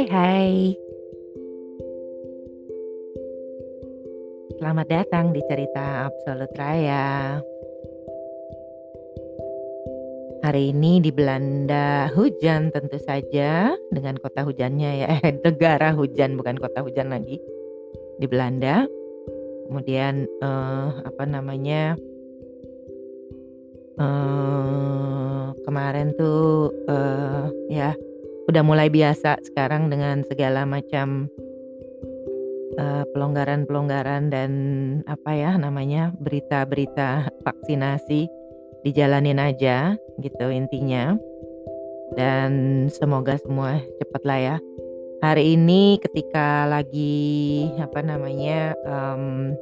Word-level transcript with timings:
Hai 0.00 0.08
hai. 0.16 0.72
Selamat 4.56 4.88
datang 4.88 5.36
di 5.36 5.44
cerita 5.44 6.08
Absolut 6.08 6.48
Raya. 6.56 7.36
Hari 10.40 10.72
ini 10.72 11.04
di 11.04 11.12
Belanda 11.12 12.08
hujan 12.16 12.72
tentu 12.72 12.96
saja 12.96 13.76
dengan 13.92 14.16
kota 14.24 14.40
hujannya 14.40 15.04
ya, 15.04 15.08
eh 15.20 15.36
negara 15.36 15.92
hujan 15.92 16.32
bukan 16.32 16.56
kota 16.56 16.80
hujan 16.80 17.12
lagi. 17.12 17.36
Di 18.16 18.24
Belanda. 18.24 18.88
Kemudian 19.68 20.24
eh, 20.24 20.88
apa 21.04 21.28
namanya? 21.28 22.00
eh 24.00 25.44
kemarin 25.60 26.16
tuh 26.16 26.72
eh 26.88 27.44
ya 27.68 27.92
udah 28.50 28.66
mulai 28.66 28.90
biasa 28.90 29.38
sekarang 29.46 29.86
dengan 29.94 30.26
segala 30.26 30.66
macam 30.66 31.30
eh, 32.74 33.04
pelonggaran-pelonggaran 33.14 34.26
dan 34.26 34.50
apa 35.06 35.30
ya 35.38 35.54
namanya 35.54 36.10
berita-berita 36.18 37.30
vaksinasi 37.46 38.26
dijalanin 38.82 39.38
aja 39.38 39.94
gitu 40.18 40.50
intinya. 40.50 41.14
Dan 42.18 42.50
semoga 42.90 43.38
semua 43.38 43.78
cepet 44.02 44.22
lah 44.26 44.40
ya. 44.42 44.56
Hari 45.22 45.54
ini 45.54 46.02
ketika 46.02 46.66
lagi 46.66 47.70
apa 47.78 48.02
namanya 48.02 48.74
em, 48.82 49.54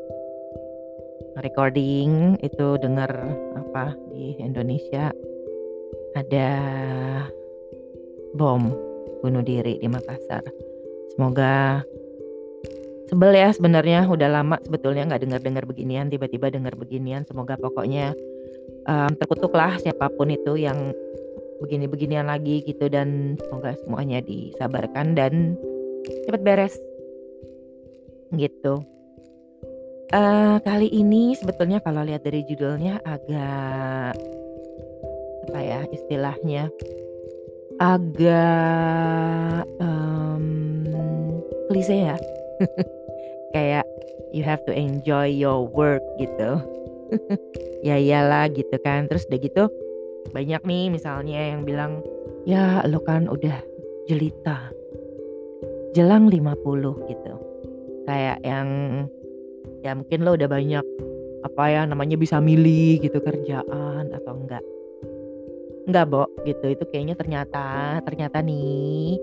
recording 1.45 2.41
itu 2.41 2.81
denger 2.81 3.13
apa 3.53 3.93
di 4.17 4.41
Indonesia 4.41 5.13
ada 6.17 6.51
bom 8.39 8.71
bunuh 9.19 9.43
diri 9.43 9.83
di 9.83 9.91
Makassar. 9.91 10.47
Semoga 11.11 11.83
sebel 13.11 13.35
ya 13.35 13.51
sebenarnya 13.51 14.07
udah 14.07 14.29
lama 14.31 14.57
sebetulnya 14.63 15.11
nggak 15.11 15.23
dengar-dengar 15.27 15.65
beginian 15.67 16.07
tiba-tiba 16.07 16.53
dengar 16.53 16.77
beginian 16.77 17.25
semoga 17.25 17.57
pokoknya 17.57 18.13
um, 18.85 19.11
terkutuklah 19.17 19.81
siapa 19.81 20.13
pun 20.13 20.29
itu 20.29 20.61
yang 20.61 20.93
begini-beginian 21.59 22.31
lagi 22.31 22.63
gitu 22.63 22.87
dan 22.87 23.35
semoga 23.43 23.75
semuanya 23.83 24.23
disabarkan 24.23 25.19
dan 25.19 25.59
cepat 26.29 26.43
beres 26.47 26.75
gitu. 28.39 28.87
Eh 30.09 30.57
kali 30.63 30.89
ini 30.89 31.35
sebetulnya 31.35 31.83
kalau 31.83 32.07
lihat 32.07 32.23
dari 32.23 32.47
judulnya 32.47 33.03
agak 33.03 34.15
apa 35.49 35.61
ya 35.65 35.81
istilahnya 35.91 36.69
agak 37.79 39.63
um, 39.79 40.45
klise 41.71 42.11
ya. 42.13 42.17
Kayak 43.55 43.87
you 44.35 44.43
have 44.43 44.61
to 44.67 44.75
enjoy 44.75 45.31
your 45.31 45.65
work 45.71 46.03
gitu. 46.19 46.59
ya 47.87 47.97
iyalah 47.97 48.51
gitu 48.51 48.75
kan. 48.83 49.07
Terus 49.07 49.25
udah 49.31 49.41
gitu 49.41 49.65
banyak 50.35 50.61
nih 50.67 50.93
misalnya 50.93 51.57
yang 51.57 51.65
bilang 51.65 52.05
ya 52.45 52.83
lo 52.85 53.01
kan 53.01 53.31
udah 53.31 53.63
jelita. 54.11 54.75
Jelang 55.95 56.29
50 56.29 57.09
gitu. 57.09 57.35
Kayak 58.05 58.39
yang 58.45 58.69
ya 59.87 59.95
mungkin 59.95 60.27
lo 60.27 60.35
udah 60.35 60.51
banyak 60.51 60.85
apa 61.39 61.65
ya 61.71 61.87
namanya 61.87 62.19
bisa 62.19 62.43
milih 62.43 62.99
gitu 62.99 63.23
kerjaan 63.23 64.11
atau 64.11 64.35
enggak. 64.35 64.65
Enggak, 65.89 66.05
Bo, 66.13 66.29
gitu. 66.45 66.69
Itu 66.69 66.85
kayaknya 66.93 67.17
ternyata 67.17 67.65
ternyata 68.05 68.45
nih 68.45 69.17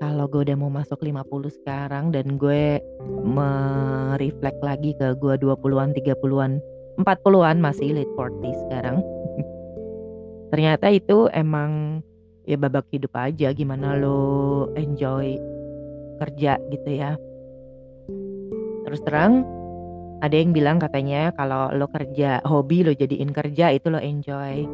kalau 0.00 0.24
gue 0.26 0.48
udah 0.48 0.56
mau 0.56 0.72
masuk 0.72 1.04
50 1.04 1.60
sekarang 1.60 2.08
dan 2.08 2.40
gue 2.40 2.80
mereflek 3.20 4.56
lagi 4.64 4.96
ke 4.96 5.12
gue 5.20 5.34
20-an, 5.36 5.92
30-an, 5.92 6.52
40-an 7.04 7.56
masih 7.60 7.92
late 7.92 8.12
40 8.16 8.62
sekarang. 8.66 8.96
Ternyata 10.56 10.88
itu 10.88 11.28
emang 11.36 12.00
ya 12.48 12.56
babak 12.56 12.88
hidup 12.92 13.12
aja 13.16 13.52
gimana 13.52 13.96
lo 13.96 14.72
enjoy 14.76 15.36
kerja 16.20 16.60
gitu 16.72 16.90
ya. 16.90 17.12
Terus 18.88 19.00
terang 19.04 19.44
ada 20.24 20.36
yang 20.36 20.56
bilang 20.56 20.80
katanya 20.80 21.32
kalau 21.36 21.68
lo 21.76 21.92
kerja 21.92 22.40
hobi 22.44 22.84
lo 22.88 22.92
jadiin 22.96 23.36
kerja 23.36 23.68
itu 23.72 23.92
lo 23.92 24.00
enjoy. 24.00 24.64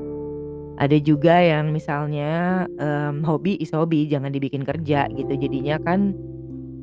Ada 0.81 0.97
juga 0.97 1.37
yang 1.45 1.77
misalnya 1.77 2.65
em, 2.81 3.21
hobi 3.21 3.61
is 3.61 3.77
hobi 3.77 4.09
jangan 4.09 4.33
dibikin 4.33 4.65
kerja 4.65 5.13
gitu. 5.13 5.33
Jadinya 5.37 5.77
kan 5.77 6.17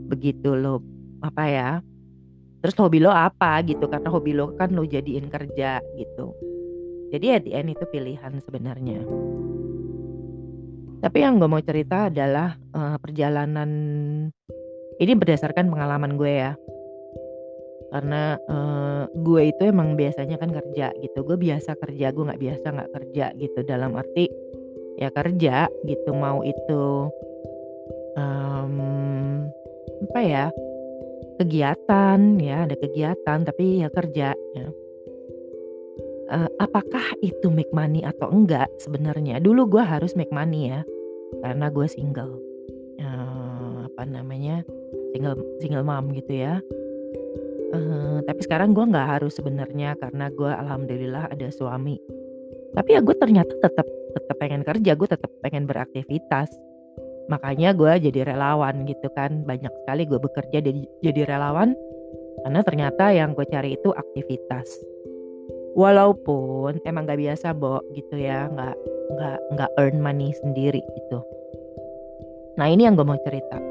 begitu 0.05 0.53
lo 0.53 0.85
apa 1.25 1.43
ya? 1.49 1.71
Terus 2.61 2.77
hobi 2.77 3.01
lo 3.01 3.09
apa 3.09 3.57
gitu 3.65 3.89
karena 3.89 4.13
hobi 4.13 4.37
lo 4.37 4.53
kan 4.53 4.77
lo 4.77 4.85
jadiin 4.85 5.33
kerja 5.33 5.81
gitu. 5.97 6.37
Jadi 7.09 7.25
at 7.33 7.43
the 7.49 7.57
end 7.57 7.73
itu 7.73 7.89
pilihan 7.89 8.37
sebenarnya. 8.37 9.01
Tapi 11.01 11.17
yang 11.17 11.41
gue 11.41 11.49
mau 11.49 11.61
cerita 11.65 12.13
adalah 12.13 12.53
eh, 12.53 12.97
perjalanan 13.01 13.69
ini 14.97 15.13
berdasarkan 15.17 15.73
pengalaman 15.73 16.21
gue 16.21 16.33
ya. 16.37 16.53
Karena 17.97 18.37
eh, 18.37 19.03
gue 19.09 19.41
itu 19.49 19.61
emang 19.65 19.97
biasanya 19.97 20.37
kan 20.37 20.53
kerja 20.53 20.93
gitu. 21.01 21.25
Gue 21.25 21.33
biasa 21.33 21.73
kerja, 21.81 22.13
gue 22.13 22.23
nggak 22.29 22.41
biasa 22.45 22.65
nggak 22.69 22.91
kerja 22.93 23.25
gitu. 23.41 23.59
Dalam 23.65 23.97
arti 23.97 24.29
ya 25.01 25.09
kerja 25.09 25.65
gitu 25.81 26.13
mau 26.13 26.45
itu 26.45 27.09
em, 28.17 28.77
apa 30.09 30.19
ya 30.21 30.45
kegiatan 31.37 32.41
ya 32.41 32.65
ada 32.65 32.75
kegiatan 32.77 33.39
tapi 33.41 33.81
ya 33.81 33.89
kerja 33.89 34.37
ya. 34.37 34.67
Eh, 36.27 36.49
apakah 36.61 37.17
itu 37.25 37.49
make 37.49 37.73
money 37.73 38.05
atau 38.05 38.29
enggak 38.29 38.69
sebenarnya? 38.77 39.41
Dulu 39.41 39.73
gue 39.73 39.81
harus 39.81 40.13
make 40.13 40.29
money 40.29 40.69
ya 40.69 40.85
karena 41.41 41.73
gue 41.73 41.87
single. 41.89 42.37
Eh, 43.01 43.77
apa 43.89 44.05
namanya 44.05 44.61
single 45.17 45.41
single 45.57 45.81
mom 45.81 46.13
gitu 46.13 46.45
ya. 46.45 46.61
Eh, 47.67 48.19
tapi 48.23 48.39
sekarang 48.47 48.71
gue 48.71 48.85
nggak 48.87 49.07
harus 49.19 49.35
sebenarnya 49.35 49.99
karena 49.99 50.31
gue 50.31 50.51
alhamdulillah 50.51 51.27
ada 51.27 51.47
suami. 51.51 51.99
Tapi 52.71 52.89
ya 52.95 53.01
gue 53.03 53.15
ternyata 53.17 53.51
tetap 53.59 53.87
tetap 54.15 54.35
pengen 54.39 54.63
kerja, 54.63 54.91
gue 54.95 55.07
tetap 55.09 55.31
pengen 55.43 55.67
beraktivitas. 55.67 56.47
Makanya 57.27 57.75
gue 57.75 57.91
jadi 58.07 58.23
relawan 58.23 58.87
gitu 58.87 59.11
kan. 59.11 59.43
Banyak 59.43 59.73
sekali 59.83 60.07
gue 60.07 60.19
bekerja 60.19 60.63
jadi 60.63 60.81
jadi 61.03 61.21
relawan 61.27 61.75
karena 62.47 62.61
ternyata 62.63 63.11
yang 63.11 63.35
gue 63.35 63.43
cari 63.51 63.75
itu 63.75 63.91
aktivitas. 63.91 64.67
Walaupun 65.77 66.81
emang 66.87 67.05
nggak 67.05 67.21
biasa, 67.21 67.53
Bo, 67.53 67.83
gitu 67.93 68.17
ya, 68.17 68.49
nggak 68.49 68.75
nggak 69.13 69.37
nggak 69.53 69.71
earn 69.77 69.99
money 69.99 70.33
sendiri 70.39 70.81
gitu. 70.81 71.19
Nah 72.57 72.71
ini 72.71 72.87
yang 72.87 72.97
gue 72.97 73.05
mau 73.05 73.19
cerita. 73.21 73.66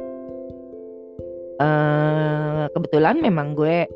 Eh 1.56 2.65
kebetulan 2.72 3.17
memang 3.21 3.56
gue 3.56 3.89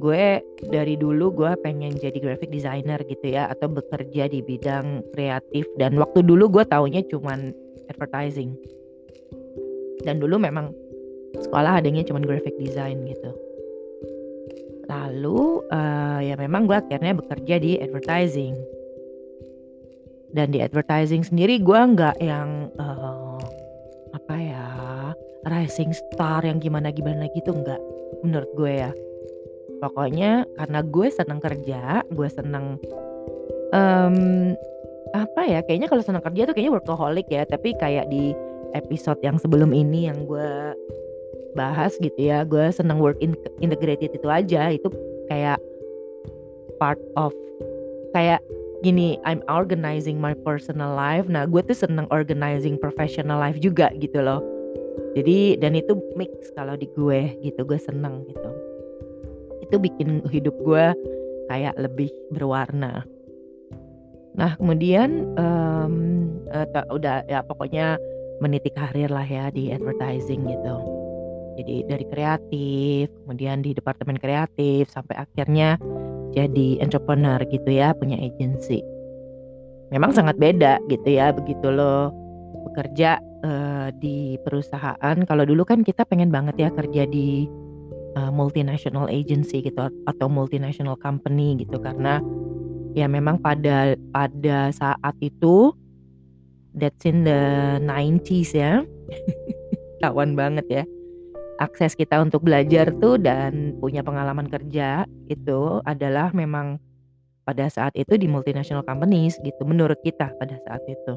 gue 0.00 0.40
dari 0.72 0.96
dulu 0.96 1.32
gue 1.36 1.52
pengen 1.60 1.92
jadi 1.92 2.16
graphic 2.16 2.48
designer 2.48 2.96
gitu 3.04 3.36
ya 3.36 3.52
atau 3.52 3.68
bekerja 3.68 4.28
di 4.28 4.40
bidang 4.40 5.04
kreatif. 5.12 5.68
Dan 5.76 6.00
waktu 6.00 6.24
dulu 6.24 6.48
gue 6.60 6.64
taunya 6.64 7.04
cuman 7.04 7.52
advertising. 7.92 8.56
Dan 10.02 10.18
dulu 10.18 10.40
memang 10.40 10.72
sekolah 11.36 11.80
adanya 11.80 12.04
cuman 12.08 12.24
graphic 12.24 12.56
design 12.56 13.04
gitu. 13.04 13.30
Lalu 14.88 15.64
eh, 15.68 16.18
ya 16.32 16.34
memang 16.40 16.64
gue 16.64 16.76
akhirnya 16.76 17.12
bekerja 17.16 17.54
di 17.60 17.76
advertising. 17.80 18.56
Dan 20.32 20.48
di 20.48 20.64
advertising 20.64 21.20
sendiri 21.20 21.60
gue 21.60 21.76
nggak 21.76 22.16
yang 22.24 22.72
eh, 22.80 23.40
apa 24.12 24.34
ya 24.40 24.64
rising 25.46 25.90
star 25.90 26.46
yang 26.46 26.62
gimana 26.62 26.94
gimana 26.94 27.26
gitu 27.34 27.50
nggak 27.50 27.80
menurut 28.22 28.50
gue 28.54 28.72
ya. 28.86 28.92
Pokoknya 29.82 30.46
karena 30.54 30.80
gue 30.86 31.08
seneng 31.10 31.40
kerja 31.42 32.06
gue 32.06 32.28
seneng 32.30 32.78
em, 33.74 34.16
apa 35.12 35.42
ya 35.44 35.60
kayaknya 35.66 35.90
kalau 35.90 36.02
seneng 36.04 36.22
kerja 36.22 36.46
tuh 36.46 36.54
kayaknya 36.54 36.72
workaholic 36.78 37.26
ya 37.28 37.42
tapi 37.44 37.74
kayak 37.76 38.06
di 38.06 38.30
episode 38.78 39.18
yang 39.26 39.36
sebelum 39.36 39.74
ini 39.74 40.06
yang 40.06 40.24
gue 40.24 40.78
bahas 41.52 41.92
gitu 42.00 42.16
ya 42.16 42.46
gue 42.46 42.72
seneng 42.72 43.02
work 43.02 43.18
in 43.20 43.36
integrated 43.60 44.14
itu 44.14 44.28
aja 44.30 44.72
itu 44.72 44.88
kayak 45.28 45.58
part 46.80 47.02
of 47.18 47.34
kayak 48.14 48.40
gini 48.82 49.18
I'm 49.22 49.42
organizing 49.46 50.18
my 50.18 50.34
personal 50.34 50.98
life. 50.98 51.30
Nah 51.30 51.46
gue 51.46 51.62
tuh 51.62 51.74
seneng 51.74 52.10
organizing 52.10 52.78
professional 52.78 53.38
life 53.38 53.58
juga 53.62 53.94
gitu 53.98 54.22
loh 54.22 54.42
jadi 55.16 55.60
dan 55.60 55.76
itu 55.78 55.96
mix 56.16 56.30
kalau 56.56 56.76
di 56.76 56.88
gue 56.96 57.36
gitu 57.44 57.62
gue 57.64 57.78
seneng 57.78 58.24
gitu 58.28 58.50
itu 59.64 59.76
bikin 59.78 60.24
hidup 60.28 60.54
gue 60.62 60.86
kayak 61.48 61.74
lebih 61.80 62.08
berwarna 62.32 63.04
nah 64.32 64.56
kemudian 64.56 65.36
em, 65.36 65.94
eh, 66.48 66.66
ta- 66.72 66.88
udah 66.88 67.24
ya 67.28 67.44
pokoknya 67.44 68.00
meniti 68.42 68.74
karir 68.74 69.06
lah 69.06 69.22
ya 69.22 69.54
di 69.54 69.70
advertising 69.70 70.42
gitu. 70.50 70.76
Jadi 71.62 71.86
dari 71.86 72.04
kreatif, 72.10 73.06
kemudian 73.22 73.62
di 73.62 73.70
departemen 73.70 74.18
kreatif 74.18 74.90
sampai 74.90 75.22
akhirnya 75.22 75.78
jadi 76.34 76.82
entrepreneur 76.82 77.38
gitu 77.46 77.70
ya, 77.70 77.94
punya 77.94 78.18
agency. 78.18 78.82
Memang 79.94 80.10
sangat 80.10 80.40
beda 80.40 80.82
gitu 80.90 81.06
ya 81.06 81.30
begitu 81.30 81.70
lo 81.70 82.10
bekerja 82.72 83.20
uh, 83.44 83.92
di 84.00 84.40
perusahaan. 84.40 85.16
Kalau 85.28 85.44
dulu 85.44 85.68
kan 85.68 85.84
kita 85.84 86.08
pengen 86.08 86.32
banget 86.32 86.56
ya 86.56 86.68
kerja 86.72 87.04
di 87.04 87.44
uh, 88.16 88.32
multinational 88.32 89.12
agency 89.12 89.60
gitu 89.60 89.92
atau 90.08 90.26
multinational 90.32 90.96
company 90.96 91.60
gitu 91.60 91.76
karena 91.76 92.24
ya 92.96 93.04
memang 93.04 93.36
pada 93.44 93.92
pada 94.08 94.72
saat 94.72 95.16
itu 95.20 95.76
that's 96.72 97.04
in 97.04 97.28
the 97.28 97.76
90s 97.84 98.56
ya. 98.56 98.80
Kawan 100.02 100.34
banget 100.34 100.66
ya 100.66 100.84
akses 101.62 101.94
kita 101.94 102.18
untuk 102.18 102.42
belajar 102.42 102.90
tuh 102.98 103.22
dan 103.22 103.78
punya 103.78 104.02
pengalaman 104.02 104.50
kerja 104.50 105.06
itu 105.30 105.78
adalah 105.86 106.34
memang 106.34 106.82
pada 107.46 107.70
saat 107.70 107.94
itu 107.94 108.18
di 108.18 108.26
multinational 108.26 108.82
companies 108.82 109.38
gitu 109.42 109.62
menurut 109.62 109.98
kita 110.02 110.34
pada 110.42 110.58
saat 110.66 110.82
itu 110.90 111.14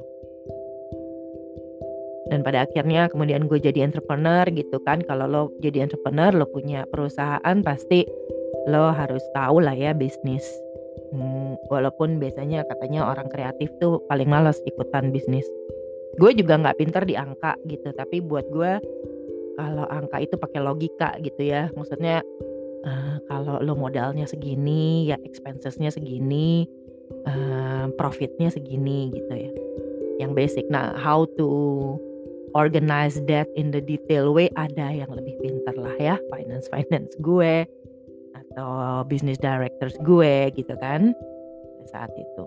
dan 2.33 2.41
pada 2.41 2.65
akhirnya 2.65 3.09
kemudian 3.13 3.45
gue 3.45 3.59
jadi 3.61 3.85
entrepreneur 3.85 4.45
gitu 4.49 4.81
kan 4.81 5.01
kalau 5.05 5.25
lo 5.29 5.41
jadi 5.61 5.85
entrepreneur 5.85 6.33
lo 6.33 6.49
punya 6.49 6.89
perusahaan 6.89 7.57
pasti 7.61 8.05
lo 8.65 8.89
harus 8.89 9.21
tahu 9.37 9.61
lah 9.61 9.77
ya 9.77 9.93
bisnis 9.93 10.45
hmm, 11.13 11.69
walaupun 11.69 12.17
biasanya 12.17 12.65
katanya 12.65 13.05
orang 13.05 13.29
kreatif 13.29 13.69
tuh 13.77 14.01
paling 14.09 14.25
males 14.25 14.57
ikutan 14.65 15.13
bisnis 15.13 15.45
gue 16.17 16.31
juga 16.33 16.57
nggak 16.57 16.77
pinter 16.81 17.03
di 17.05 17.13
angka 17.13 17.53
gitu 17.69 17.93
tapi 17.93 18.23
buat 18.25 18.49
gue 18.49 18.81
kalau 19.55 19.87
angka 19.87 20.17
itu 20.19 20.35
pakai 20.35 20.59
logika 20.61 21.15
gitu 21.23 21.41
ya. 21.47 21.71
Maksudnya 21.73 22.21
uh, 22.83 23.17
kalau 23.25 23.63
lo 23.63 23.73
modalnya 23.73 24.27
segini, 24.27 25.09
ya 25.09 25.17
expensesnya 25.23 25.89
segini, 25.89 26.67
uh, 27.25 27.87
profitnya 27.95 28.51
segini 28.51 29.15
gitu 29.15 29.33
ya. 29.33 29.51
Yang 30.19 30.31
basic. 30.35 30.65
Nah, 30.71 30.95
how 30.95 31.27
to 31.39 31.47
organize 32.55 33.19
that 33.27 33.45
in 33.59 33.69
the 33.69 33.83
detail 33.83 34.31
way 34.31 34.47
ada 34.55 34.89
yang 34.89 35.11
lebih 35.11 35.35
pintar 35.43 35.75
lah 35.75 35.95
ya, 35.99 36.15
finance 36.31 36.71
finance 36.71 37.11
gue 37.19 37.67
atau 38.33 39.03
business 39.05 39.35
directors 39.37 39.93
gue 40.07 40.49
gitu 40.55 40.73
kan 40.79 41.11
saat 41.91 42.09
itu. 42.15 42.43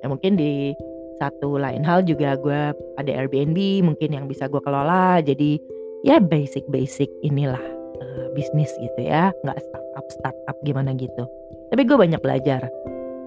Ya 0.00 0.08
mungkin 0.08 0.40
di 0.40 0.72
satu 1.20 1.60
lain 1.60 1.86
hal 1.86 2.02
juga 2.02 2.34
gue 2.40 2.74
ada 2.98 3.12
Airbnb 3.12 3.84
mungkin 3.84 4.10
yang 4.10 4.26
bisa 4.26 4.48
gue 4.48 4.60
kelola. 4.64 5.20
Jadi 5.20 5.60
ya 6.02 6.18
basic-basic 6.18 7.08
inilah 7.22 7.60
uh, 8.00 8.26
bisnis 8.32 8.72
gitu 8.80 9.00
ya. 9.04 9.30
Nggak 9.44 9.60
startup 9.60 10.06
startup 10.10 10.56
gimana 10.64 10.96
gitu. 10.96 11.28
Tapi 11.68 11.82
gue 11.84 11.96
banyak 11.96 12.20
belajar 12.24 12.66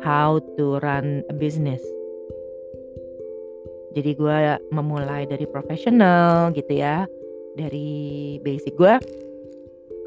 how 0.02 0.42
to 0.58 0.82
run 0.82 1.22
a 1.30 1.36
business 1.38 1.82
jadi 3.98 4.12
gue 4.14 4.38
memulai 4.70 5.26
dari 5.26 5.50
profesional 5.50 6.54
gitu 6.54 6.78
ya 6.78 7.10
dari 7.58 8.38
basic 8.46 8.78
gue 8.78 9.02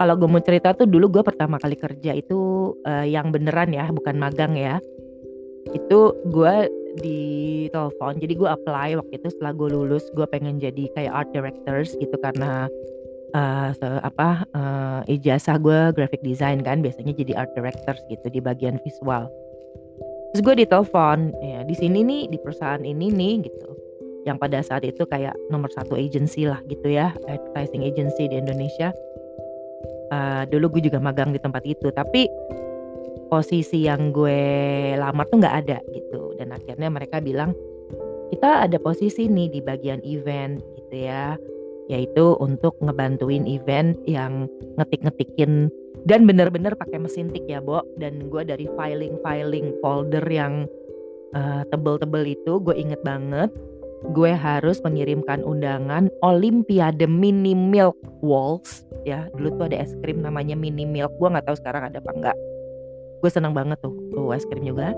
kalau 0.01 0.17
gue 0.17 0.29
mau 0.33 0.41
cerita 0.41 0.73
tuh 0.73 0.89
dulu 0.89 1.21
gue 1.21 1.23
pertama 1.27 1.61
kali 1.61 1.77
kerja 1.77 2.17
itu 2.17 2.73
uh, 2.89 3.05
yang 3.05 3.29
beneran 3.29 3.69
ya 3.69 3.85
bukan 3.93 4.17
magang 4.17 4.57
ya. 4.57 4.81
Itu 5.77 6.17
gue 6.25 6.73
di 7.05 7.21
telepon 7.69 8.17
jadi 8.17 8.33
gue 8.33 8.49
apply 8.49 8.97
waktu 8.97 9.21
itu 9.21 9.29
setelah 9.29 9.53
gue 9.53 9.69
lulus 9.69 10.09
gue 10.17 10.25
pengen 10.33 10.57
jadi 10.57 10.89
kayak 10.97 11.13
art 11.13 11.31
directors 11.37 11.93
gitu 12.01 12.17
karena 12.17 12.65
uh, 13.37 13.71
apa 14.01 14.49
uh, 14.57 15.01
ijazah 15.05 15.61
gue 15.61 15.93
graphic 15.93 16.25
design 16.25 16.65
kan 16.65 16.81
biasanya 16.81 17.13
jadi 17.13 17.37
art 17.37 17.53
directors 17.53 18.01
gitu 18.09 18.25
di 18.33 18.41
bagian 18.41 18.81
visual. 18.81 19.29
Terus 20.33 20.41
gue 20.49 20.65
ditelepon 20.65 21.37
ya 21.45 21.61
di 21.69 21.77
sini 21.77 22.01
nih 22.09 22.23
di 22.33 22.41
perusahaan 22.41 22.81
ini 22.81 23.13
nih 23.13 23.35
gitu 23.53 23.70
yang 24.29 24.37
pada 24.37 24.61
saat 24.61 24.85
itu 24.85 25.09
kayak 25.09 25.33
nomor 25.49 25.73
satu 25.73 25.97
agency 25.97 26.45
lah 26.45 26.61
gitu 26.69 26.93
ya 26.93 27.17
advertising 27.25 27.85
agency 27.85 28.29
di 28.29 28.37
Indonesia. 28.37 28.93
Uh, 30.11 30.43
dulu 30.51 30.77
gue 30.77 30.91
juga 30.91 30.99
magang 30.99 31.31
di 31.31 31.39
tempat 31.39 31.63
itu 31.63 31.87
tapi 31.95 32.27
posisi 33.31 33.87
yang 33.87 34.11
gue 34.11 34.43
lamar 34.99 35.25
tuh 35.31 35.39
nggak 35.39 35.57
ada 35.67 35.79
gitu. 35.95 36.35
Dan 36.37 36.51
akhirnya 36.51 36.91
mereka 36.91 37.23
bilang 37.23 37.55
kita 38.35 38.67
ada 38.67 38.77
posisi 38.83 39.31
nih 39.31 39.49
di 39.49 39.61
bagian 39.63 40.03
event 40.03 40.59
gitu 40.77 41.07
ya. 41.07 41.39
Yaitu 41.91 42.39
untuk 42.39 42.79
ngebantuin 42.79 43.47
event 43.51 43.99
yang 44.07 44.47
ngetik-ngetikin 44.79 45.71
dan 46.07 46.23
bener-bener 46.23 46.79
pakai 46.79 47.03
mesin 47.03 47.31
tik 47.31 47.47
ya 47.47 47.63
Bo. 47.63 47.83
Dan 47.99 48.31
gue 48.31 48.43
dari 48.43 48.67
filing-filing 48.67 49.79
folder 49.83 50.23
yang 50.27 50.67
uh, 51.35 51.63
tebel-tebel 51.71 52.35
itu 52.35 52.63
gue 52.63 52.75
inget 52.75 53.01
banget 53.03 53.51
gue 54.01 54.33
harus 54.33 54.81
mengirimkan 54.81 55.45
undangan 55.45 56.09
Olimpiade 56.25 57.05
Mini 57.05 57.53
Milk 57.53 57.97
Walls 58.25 58.89
ya. 59.05 59.29
Dulu 59.37 59.61
tuh 59.61 59.65
ada 59.69 59.85
es 59.85 59.93
krim 60.01 60.25
namanya 60.25 60.57
Mini 60.57 60.89
Milk. 60.89 61.13
Gue 61.21 61.29
nggak 61.29 61.47
tahu 61.47 61.57
sekarang 61.61 61.93
ada 61.93 62.01
apa 62.01 62.13
enggak 62.17 62.39
gue 63.21 63.31
seneng 63.31 63.53
banget 63.53 63.77
tuh 63.85 63.93
tuh 64.13 64.33
es 64.33 64.45
krim 64.49 64.65
juga. 64.65 64.97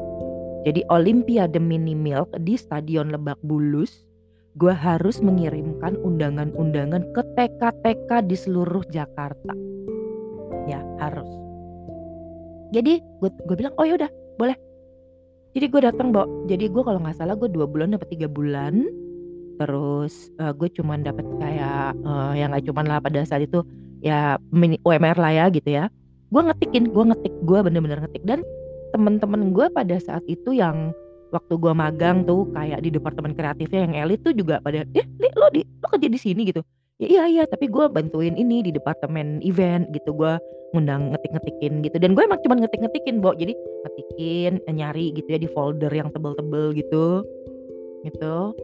Jadi 0.63 0.87
Olimpiade 0.95 1.59
Mini 1.59 1.99
Milk 1.99 2.31
di 2.39 2.55
Stadion 2.55 3.11
Lebak 3.11 3.43
Bulus 3.43 4.07
gue 4.55 4.71
harus 4.71 5.19
mengirimkan 5.19 5.99
undangan-undangan 5.99 7.03
ke 7.11 7.23
TK-TK 7.35 8.11
di 8.31 8.37
seluruh 8.39 8.87
Jakarta. 8.87 9.57
Ya 10.71 10.79
harus. 11.03 11.27
Jadi 12.71 13.03
gue 13.03 13.31
gue 13.43 13.57
bilang 13.59 13.75
oh 13.77 13.85
yaudah 13.85 14.09
boleh 14.39 14.55
jadi 15.53 15.67
gue 15.69 15.81
datang 15.85 16.17
bo. 16.17 16.25
Jadi 16.49 16.69
gue 16.73 16.83
kalau 16.83 17.01
nggak 17.01 17.17
salah 17.17 17.37
gue 17.37 17.49
dua 17.53 17.69
bulan 17.69 17.93
dapat 17.93 18.09
tiga 18.09 18.29
bulan. 18.29 18.89
Terus 19.61 20.33
uh, 20.41 20.53
gue 20.57 20.69
cuman 20.73 21.05
dapat 21.05 21.29
kayak 21.39 21.93
uh, 22.03 22.33
yang 22.33 22.57
nggak 22.57 22.65
cuman 22.73 22.85
lah 22.89 22.99
pada 23.05 23.21
saat 23.23 23.45
itu 23.45 23.61
ya 24.01 24.41
mini 24.51 24.81
UMR 24.83 25.17
lah 25.21 25.33
ya 25.33 25.45
gitu 25.53 25.69
ya. 25.69 25.93
Gue 26.33 26.43
ngetikin 26.49 26.89
gue 26.89 27.05
ngetik 27.13 27.35
gue 27.45 27.59
bener-bener 27.61 28.01
ngetik. 28.01 28.25
Dan 28.25 28.41
temen-temen 28.97 29.53
gue 29.53 29.69
pada 29.69 29.97
saat 30.01 30.25
itu 30.25 30.57
yang 30.57 30.97
waktu 31.33 31.55
gue 31.57 31.73
magang 31.73 32.25
tuh 32.29 32.49
kayak 32.53 32.85
di 32.85 32.93
departemen 32.93 33.33
kreatifnya 33.33 33.89
yang 33.89 33.95
elit 34.05 34.21
tuh 34.21 34.37
juga 34.37 34.61
pada 34.61 34.85
eh 34.85 35.07
li, 35.17 35.29
lo 35.33 35.49
di 35.49 35.65
lo 35.65 35.87
kerja 35.89 36.09
di 36.13 36.21
sini? 36.21 36.45
gitu 36.45 36.61
ya 37.03 37.07
iya 37.11 37.25
iya 37.27 37.45
tapi 37.51 37.67
gue 37.67 37.91
bantuin 37.91 38.39
ini 38.39 38.63
di 38.63 38.71
departemen 38.71 39.43
event 39.43 39.91
gitu 39.91 40.15
gue 40.15 40.39
ngundang 40.73 41.13
ngetik-ngetikin 41.13 41.85
gitu. 41.85 41.97
Dan 42.01 42.17
gue 42.17 42.25
emang 42.25 42.41
cuma 42.41 42.57
ngetik-ngetikin 42.59 43.21
bo. 43.21 43.37
Jadi 43.37 43.53
ngetikin 43.85 44.53
nyari 44.73 45.13
gitu 45.13 45.29
ya 45.29 45.39
di 45.39 45.49
folder 45.51 45.93
yang 45.93 46.09
tebel-tebel 46.11 46.73
gitu 46.77 47.23
gitu. 48.03 48.57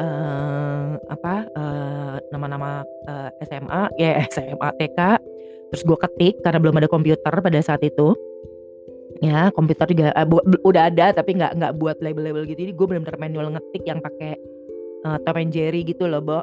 Uh, 0.00 0.96
apa 1.12 1.44
uh, 1.58 2.16
nama-nama 2.32 2.86
uh, 3.10 3.28
SMA 3.44 3.82
ya 4.00 4.22
SMA 4.32 4.68
TK 4.80 5.00
terus 5.70 5.82
gue 5.84 5.98
ketik 6.08 6.34
karena 6.40 6.58
belum 6.62 6.80
ada 6.80 6.88
komputer 6.88 7.34
pada 7.42 7.60
saat 7.60 7.84
itu. 7.84 8.16
Ya 9.20 9.52
komputer 9.52 9.84
juga 9.92 10.16
uh, 10.16 10.24
bu, 10.24 10.40
udah 10.64 10.88
ada 10.88 11.12
tapi 11.12 11.36
nggak 11.36 11.60
nggak 11.60 11.72
buat 11.76 12.00
label-label 12.00 12.48
gitu. 12.48 12.64
Jadi 12.64 12.72
gue 12.72 12.86
benar-benar 12.88 13.20
manual 13.20 13.46
ngetik 13.52 13.84
yang 13.84 14.00
pakai 14.00 14.40
uh, 15.04 15.20
Tom 15.20 15.36
and 15.36 15.52
Jerry 15.52 15.84
gitu 15.84 16.08
loh 16.08 16.24
bo 16.24 16.40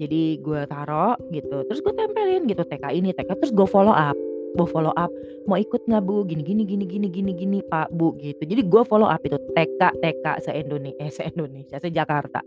jadi 0.00 0.40
gue 0.40 0.60
taro 0.64 1.20
gitu 1.28 1.68
terus 1.68 1.84
gue 1.84 1.92
tempelin 1.92 2.48
gitu 2.48 2.64
TK 2.64 2.84
ini 2.96 3.12
TK 3.12 3.36
terus 3.36 3.52
gue 3.52 3.68
follow 3.68 3.92
up 3.92 4.16
gue 4.56 4.66
follow 4.66 4.90
up 4.96 5.12
mau 5.46 5.56
ikut 5.58 5.86
nggak 5.86 6.02
bu? 6.04 6.26
Gini 6.26 6.42
gini 6.42 6.62
gini 6.66 6.84
gini 6.84 7.08
gini 7.08 7.32
gini 7.34 7.58
pak 7.64 7.90
bu 7.94 8.14
gitu. 8.18 8.42
Jadi 8.44 8.62
gue 8.66 8.82
follow 8.86 9.08
up 9.08 9.22
itu 9.22 9.38
TK 9.54 9.80
TK 10.02 10.24
se 10.42 10.50
Indonesia 10.54 11.00
eh, 11.00 11.12
se 11.12 11.22
Indonesia 11.26 11.76
se 11.78 11.88
Jakarta 11.90 12.42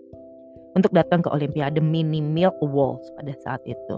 untuk 0.74 0.92
datang 0.92 1.22
ke 1.22 1.30
Olimpiade 1.30 1.80
Mini 1.80 2.20
Milk 2.20 2.58
Walls 2.64 3.06
pada 3.18 3.34
saat 3.42 3.62
itu. 3.66 3.98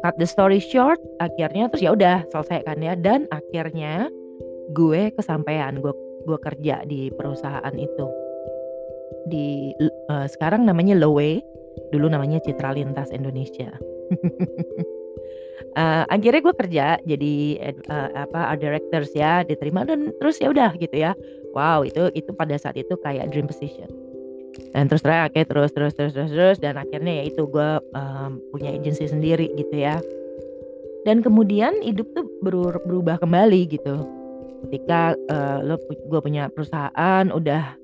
Cut 0.00 0.16
the 0.16 0.26
story 0.26 0.62
short 0.62 0.98
akhirnya 1.18 1.68
terus 1.68 1.82
ya 1.84 1.92
udah 1.92 2.24
selesai 2.30 2.62
kan 2.64 2.78
ya 2.80 2.94
dan 2.94 3.26
akhirnya 3.34 4.08
gue 4.72 5.10
kesampaian 5.18 5.82
gue 5.82 5.92
gue 6.24 6.38
kerja 6.40 6.86
di 6.86 7.10
perusahaan 7.14 7.74
itu. 7.74 8.06
Di 9.26 9.74
uh, 10.08 10.26
sekarang 10.30 10.64
namanya 10.64 10.94
Lowe 10.96 11.42
dulu 11.90 12.06
namanya 12.10 12.38
Citra 12.42 12.74
Lintas 12.74 13.10
Indonesia. 13.10 13.74
Uh, 15.76 16.04
akhirnya 16.14 16.40
gue 16.42 16.54
kerja 16.54 16.86
jadi 17.02 17.34
uh, 17.86 18.26
apa 18.26 18.54
art 18.54 18.60
directors 18.62 19.10
ya 19.14 19.46
diterima 19.46 19.86
dan 19.86 20.10
terus 20.18 20.38
ya 20.42 20.50
udah 20.50 20.74
gitu 20.78 20.96
ya. 20.96 21.14
Wow 21.54 21.86
itu 21.86 22.10
itu 22.14 22.30
pada 22.34 22.54
saat 22.58 22.78
itu 22.78 22.94
kayak 23.00 23.30
dream 23.30 23.46
position. 23.46 23.90
Dan 24.70 24.86
terus 24.86 25.02
terakhir 25.02 25.34
okay, 25.34 25.44
terus 25.46 25.70
terus 25.74 25.92
terus 25.94 26.12
terus 26.14 26.30
terus 26.30 26.56
dan 26.62 26.78
akhirnya 26.78 27.22
ya 27.22 27.24
itu 27.26 27.42
gue 27.46 27.70
um, 27.94 28.38
punya 28.54 28.74
agensi 28.74 29.06
sendiri 29.10 29.50
gitu 29.58 29.74
ya. 29.74 29.98
Dan 31.02 31.24
kemudian 31.24 31.80
hidup 31.80 32.12
tuh 32.12 32.28
berubah 32.44 33.16
kembali 33.18 33.60
gitu. 33.72 34.04
Ketika 34.68 35.16
uh, 35.32 35.58
lo 35.64 35.80
gue 35.88 36.20
punya 36.20 36.52
perusahaan 36.52 37.24
udah 37.32 37.79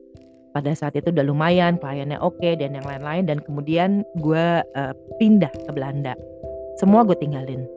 pada 0.56 0.72
saat 0.72 0.96
itu 0.96 1.12
udah 1.12 1.28
lumayan, 1.28 1.76
kliennya 1.76 2.16
oke 2.24 2.56
dan 2.56 2.72
yang 2.72 2.86
lain-lain 2.88 3.28
dan 3.28 3.44
kemudian 3.44 4.08
gue, 4.24 4.64
uh, 4.64 4.96
pindah 5.20 5.52
ke 5.52 5.70
Belanda. 5.76 6.16
Semua 6.80 7.04
gue 7.04 7.12
tinggalin. 7.20 7.68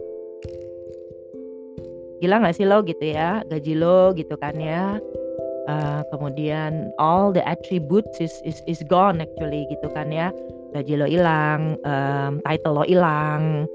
Gila 2.24 2.40
gak 2.40 2.56
sih 2.56 2.64
lo 2.64 2.80
gitu 2.88 3.04
ya, 3.04 3.44
gaji 3.52 3.76
lo 3.76 4.16
gitu 4.16 4.40
kan 4.40 4.56
ya, 4.60 4.96
uh, 5.72 6.02
kemudian 6.12 6.92
all 7.00 7.36
the 7.36 7.44
attributes 7.44 8.20
is 8.20 8.36
is 8.44 8.60
is 8.68 8.80
gone 8.88 9.24
actually 9.24 9.68
gitu 9.72 9.88
kan 9.92 10.12
ya, 10.12 10.32
gaji 10.76 11.00
lo 11.00 11.08
hilang, 11.08 11.80
um, 11.88 12.44
title 12.44 12.80
lo 12.80 12.84
hilang, 12.84 13.68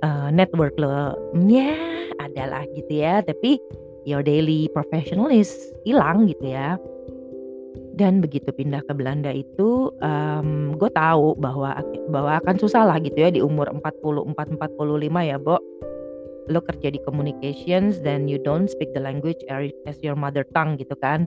uh, 0.00 0.28
network 0.32 0.76
lo, 0.80 1.12
ya 1.44 1.76
adalah 2.24 2.64
gitu 2.72 3.04
ya, 3.04 3.20
tapi 3.20 3.60
your 4.08 4.24
daily 4.24 4.68
professional 4.72 5.28
is 5.28 5.52
hilang 5.84 6.24
gitu 6.24 6.56
ya. 6.56 6.80
Dan 7.90 8.22
begitu 8.22 8.54
pindah 8.54 8.86
ke 8.86 8.92
Belanda 8.94 9.34
itu, 9.34 9.90
um, 9.98 10.78
gue 10.78 10.90
tahu 10.94 11.34
bahwa 11.36 11.74
bahwa 12.08 12.38
akan 12.38 12.56
susah 12.56 12.86
lah 12.86 12.96
gitu 13.02 13.18
ya 13.18 13.30
di 13.34 13.42
umur 13.42 13.66
44, 13.70 14.30
45 14.56 15.20
ya, 15.26 15.36
Bo. 15.36 15.58
Lo 16.50 16.62
kerja 16.64 16.90
di 16.90 16.98
communications 17.02 18.02
dan 18.02 18.26
you 18.26 18.38
don't 18.40 18.70
speak 18.70 18.90
the 18.94 19.02
language 19.02 19.38
as 19.86 19.98
your 20.02 20.18
mother 20.18 20.46
tongue 20.54 20.78
gitu 20.78 20.94
kan. 20.98 21.26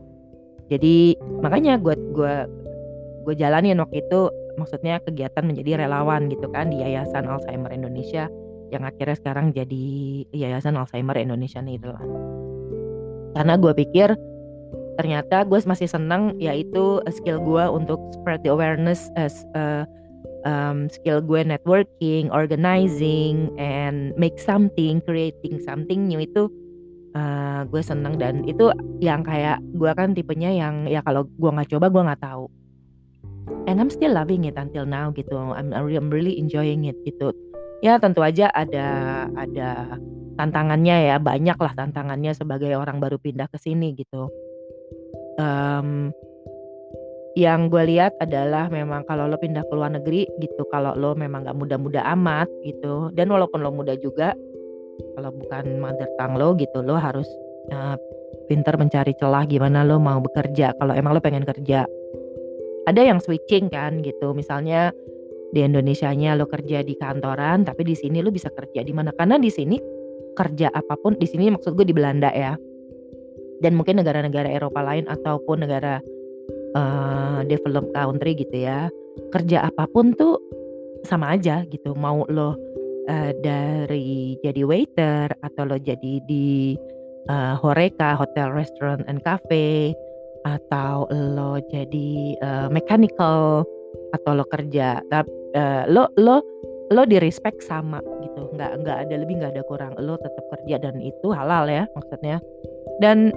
Jadi 0.71 1.19
makanya 1.43 1.77
gue 1.79 1.95
gue 2.15 2.35
gue 3.23 3.35
jalanin 3.35 3.79
waktu 3.79 4.03
itu 4.03 4.31
maksudnya 4.59 4.99
kegiatan 5.01 5.43
menjadi 5.43 5.85
relawan 5.87 6.27
gitu 6.29 6.47
kan 6.51 6.69
di 6.69 6.83
Yayasan 6.83 7.25
Alzheimer 7.25 7.71
Indonesia 7.71 8.27
yang 8.69 8.83
akhirnya 8.83 9.17
sekarang 9.17 9.53
jadi 9.53 9.85
Yayasan 10.33 10.77
Alzheimer 10.77 11.17
Indonesia 11.21 11.61
Nederland. 11.61 12.09
Karena 13.33 13.53
gue 13.57 13.73
pikir 13.73 14.13
ternyata 14.95 15.41
gue 15.45 15.59
masih 15.65 15.89
senang 15.89 16.37
yaitu 16.37 17.01
uh, 17.01 17.13
skill 17.13 17.41
gue 17.41 17.65
untuk 17.65 17.97
spread 18.13 18.41
the 18.45 18.51
awareness 18.53 19.09
as 19.17 19.33
uh, 19.57 19.85
um, 20.45 20.87
skill 20.91 21.19
gue 21.23 21.41
networking, 21.41 22.29
organizing, 22.29 23.49
and 23.57 24.13
make 24.15 24.37
something, 24.37 25.01
creating 25.03 25.59
something 25.63 26.05
new 26.05 26.21
itu 26.21 26.47
uh, 27.17 27.65
gue 27.67 27.81
seneng 27.81 28.19
dan 28.19 28.45
itu 28.45 28.69
yang 29.01 29.25
kayak 29.25 29.59
gue 29.75 29.91
kan 29.95 30.13
tipenya 30.13 30.53
yang 30.53 30.85
ya 30.85 31.01
kalau 31.01 31.25
gue 31.25 31.49
nggak 31.49 31.69
coba 31.73 31.89
gue 31.89 32.03
nggak 32.11 32.23
tahu. 32.23 32.45
And 33.67 33.79
I'm 33.79 33.91
still 33.91 34.15
loving 34.15 34.47
it 34.47 34.55
until 34.55 34.87
now 34.87 35.11
gitu. 35.11 35.35
I'm, 35.35 35.75
I'm 35.75 36.07
really 36.11 36.39
enjoying 36.39 36.87
it 36.87 36.95
gitu. 37.03 37.35
Ya 37.83 37.99
tentu 37.99 38.23
aja 38.23 38.47
ada 38.55 38.87
ada 39.35 39.99
tantangannya 40.39 41.11
ya 41.11 41.15
banyak 41.19 41.57
lah 41.59 41.73
tantangannya 41.75 42.31
sebagai 42.31 42.71
orang 42.79 43.03
baru 43.03 43.19
pindah 43.19 43.51
ke 43.51 43.59
sini 43.59 43.93
gitu 43.93 44.31
um, 45.39 46.11
yang 47.33 47.65
gue 47.65 47.83
lihat 47.89 48.13
adalah 48.21 48.69
memang 48.69 49.01
kalau 49.09 49.25
lo 49.25 49.41
pindah 49.41 49.65
ke 49.65 49.73
luar 49.73 49.89
negeri 49.89 50.29
gitu 50.37 50.69
kalau 50.69 50.93
lo 50.93 51.17
memang 51.17 51.41
gak 51.41 51.57
muda-muda 51.57 52.05
amat 52.13 52.45
gitu 52.61 53.09
dan 53.17 53.33
walaupun 53.33 53.65
lo 53.65 53.73
muda 53.73 53.97
juga 53.97 54.37
kalau 55.17 55.33
bukan 55.33 55.81
mother 55.81 56.09
tongue 56.21 56.37
lo 56.37 56.53
gitu 56.53 56.85
lo 56.85 56.93
harus 56.93 57.25
uh, 57.73 57.97
pinter 58.45 58.77
mencari 58.77 59.17
celah 59.17 59.49
gimana 59.49 59.81
lo 59.81 59.97
mau 59.97 60.21
bekerja 60.21 60.77
kalau 60.77 60.93
emang 60.93 61.17
lo 61.17 61.21
pengen 61.23 61.45
kerja. 61.47 61.89
Ada 62.83 63.01
yang 63.01 63.23
switching 63.23 63.71
kan 63.71 64.03
gitu 64.03 64.35
misalnya 64.35 64.91
di 65.55 65.63
Indonesia-nya 65.63 66.35
lo 66.35 66.45
kerja 66.45 66.83
di 66.83 66.93
kantoran 66.99 67.63
tapi 67.63 67.87
di 67.87 67.95
sini 67.95 68.19
lo 68.21 68.29
bisa 68.29 68.53
kerja 68.53 68.85
di 68.85 68.93
mana? 68.93 69.09
Karena 69.15 69.41
di 69.41 69.49
sini 69.49 69.79
kerja 70.37 70.69
apa 70.69 70.97
pun 71.01 71.17
di 71.17 71.25
sini 71.25 71.49
maksud 71.49 71.73
gue 71.77 71.85
di 71.85 71.95
Belanda 71.95 72.29
ya 72.33 72.57
dan 73.63 73.79
mungkin 73.79 74.03
negara-negara 74.03 74.51
Eropa 74.51 74.83
lain 74.83 75.07
ataupun 75.07 75.63
negara 75.63 76.03
uh, 76.75 77.41
developed 77.47 77.95
country 77.95 78.35
gitu 78.35 78.67
ya 78.67 78.91
kerja 79.31 79.71
apa 79.71 79.87
pun 79.89 80.11
tuh 80.13 80.37
sama 81.07 81.35
aja 81.35 81.63
gitu. 81.69 81.93
Mau 81.95 82.27
lo 82.27 82.55
uh, 83.07 83.31
dari 83.39 84.35
jadi 84.43 84.61
waiter 84.63 85.31
atau 85.43 85.63
lo 85.67 85.77
jadi 85.77 86.19
di 86.25 86.75
uh, 87.29 87.55
horeca 87.59 88.17
hotel 88.17 88.51
restaurant 88.51 89.03
and 89.07 89.21
cafe 89.23 89.93
atau 90.43 91.07
lo 91.11 91.59
jadi 91.71 92.35
uh, 92.43 92.67
mechanical 92.67 93.63
atau 94.11 94.31
lo 94.35 94.45
kerja 94.49 94.99
uh, 95.13 95.83
lo 95.87 96.09
lo 96.19 96.43
lo 96.91 97.03
di 97.07 97.17
respect 97.21 97.63
sama 97.63 98.01
gitu. 98.23 98.49
Nggak 98.53 98.71
nggak 98.83 98.97
ada 99.07 99.15
lebih 99.15 99.39
nggak 99.39 99.53
ada 99.55 99.63
kurang. 99.65 99.93
Lo 100.01 100.19
tetap 100.19 100.45
kerja 100.57 100.81
dan 100.83 100.99
itu 100.99 101.31
halal 101.31 101.69
ya 101.69 101.83
maksudnya. 101.95 102.41
Dan 103.01 103.33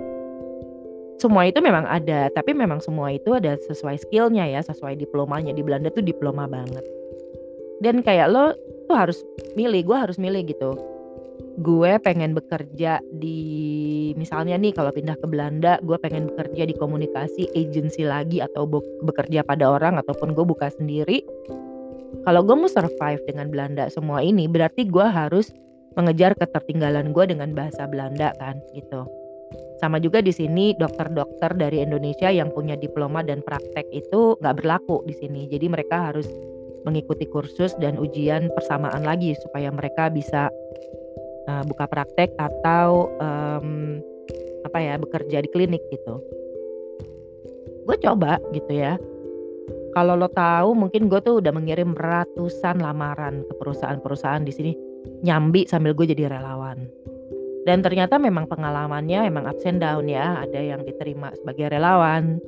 semua 1.16 1.49
itu 1.49 1.64
memang 1.64 1.88
ada, 1.88 2.28
tapi 2.28 2.52
memang 2.52 2.85
semua 2.85 3.08
itu 3.08 3.32
ada 3.32 3.56
sesuai 3.56 4.04
skillnya 4.04 4.44
ya, 4.52 4.61
sesuai 4.61 5.00
diplomanya. 5.00 5.56
Di 5.56 5.64
Belanda 5.64 5.88
tuh 5.88 6.04
diploma 6.04 6.44
banget. 6.44 6.85
Dan 7.80 8.04
kayak 8.04 8.28
lo 8.28 8.52
tuh 8.88 8.96
harus 8.96 9.18
milih, 9.56 9.85
gue 9.85 9.96
harus 9.96 10.16
milih 10.20 10.44
gitu. 10.44 10.76
Gue 11.56 11.96
pengen 12.04 12.37
bekerja 12.37 13.00
di 13.08 14.12
misalnya 14.12 14.61
nih 14.61 14.76
kalau 14.76 14.92
pindah 14.92 15.16
ke 15.16 15.25
Belanda, 15.25 15.80
gue 15.80 15.96
pengen 15.96 16.28
bekerja 16.28 16.68
di 16.68 16.75
komunikasi 16.76 17.49
agency 17.56 18.04
lagi 18.04 18.44
atau 18.44 18.68
bekerja 19.00 19.40
pada 19.40 19.73
orang 19.73 19.96
ataupun 19.96 20.37
gue 20.37 20.44
buka 20.44 20.68
sendiri. 20.68 21.25
Kalau 22.28 22.44
gue 22.44 22.56
mau 22.61 22.68
survive 22.68 23.25
dengan 23.25 23.49
Belanda 23.49 23.88
semua 23.88 24.20
ini, 24.20 24.44
berarti 24.52 24.85
gue 24.85 25.04
harus 25.04 25.49
mengejar 25.96 26.37
ketertinggalan 26.37 27.16
gue 27.16 27.25
dengan 27.25 27.56
bahasa 27.56 27.88
Belanda 27.88 28.37
kan 28.37 28.61
gitu. 28.76 29.08
Sama 29.76 30.00
juga 30.00 30.25
di 30.25 30.33
sini 30.33 30.73
dokter-dokter 30.73 31.52
dari 31.52 31.85
Indonesia 31.85 32.33
yang 32.33 32.49
punya 32.49 32.80
diploma 32.80 33.21
dan 33.21 33.45
praktek 33.45 33.85
itu 33.92 34.40
nggak 34.40 34.56
berlaku 34.64 35.04
di 35.04 35.12
sini. 35.12 35.45
Jadi 35.52 35.68
mereka 35.68 36.12
harus 36.12 36.25
mengikuti 36.88 37.28
kursus 37.28 37.76
dan 37.76 38.00
ujian 38.00 38.49
persamaan 38.54 39.04
lagi 39.04 39.37
supaya 39.42 39.68
mereka 39.68 40.09
bisa 40.09 40.49
uh, 41.50 41.62
buka 41.66 41.85
praktek 41.90 42.33
atau 42.38 43.11
um, 43.21 44.00
apa 44.64 44.78
ya 44.80 44.95
bekerja 44.97 45.45
di 45.45 45.49
klinik 45.52 45.83
gitu. 45.92 46.25
Gue 47.85 47.97
coba 48.00 48.40
gitu 48.56 48.73
ya. 48.73 48.97
Kalau 49.92 50.12
lo 50.12 50.28
tahu 50.28 50.76
mungkin 50.76 51.09
gue 51.09 51.21
tuh 51.25 51.40
udah 51.40 51.52
mengirim 51.52 51.97
ratusan 51.97 52.80
lamaran 52.80 53.45
ke 53.49 53.52
perusahaan-perusahaan 53.56 54.45
di 54.45 54.52
sini 54.52 54.73
nyambi 55.25 55.64
sambil 55.64 55.97
gue 55.97 56.12
jadi 56.12 56.28
relawan 56.28 56.85
dan 57.66 57.82
ternyata 57.82 58.14
memang 58.16 58.46
pengalamannya 58.46 59.26
emang 59.26 59.50
ups 59.50 59.66
and 59.66 59.82
down 59.82 60.06
ya, 60.06 60.46
ada 60.46 60.61
yang 60.62 60.87
diterima 60.87 61.35
sebagai 61.35 61.75
relawan, 61.75 62.38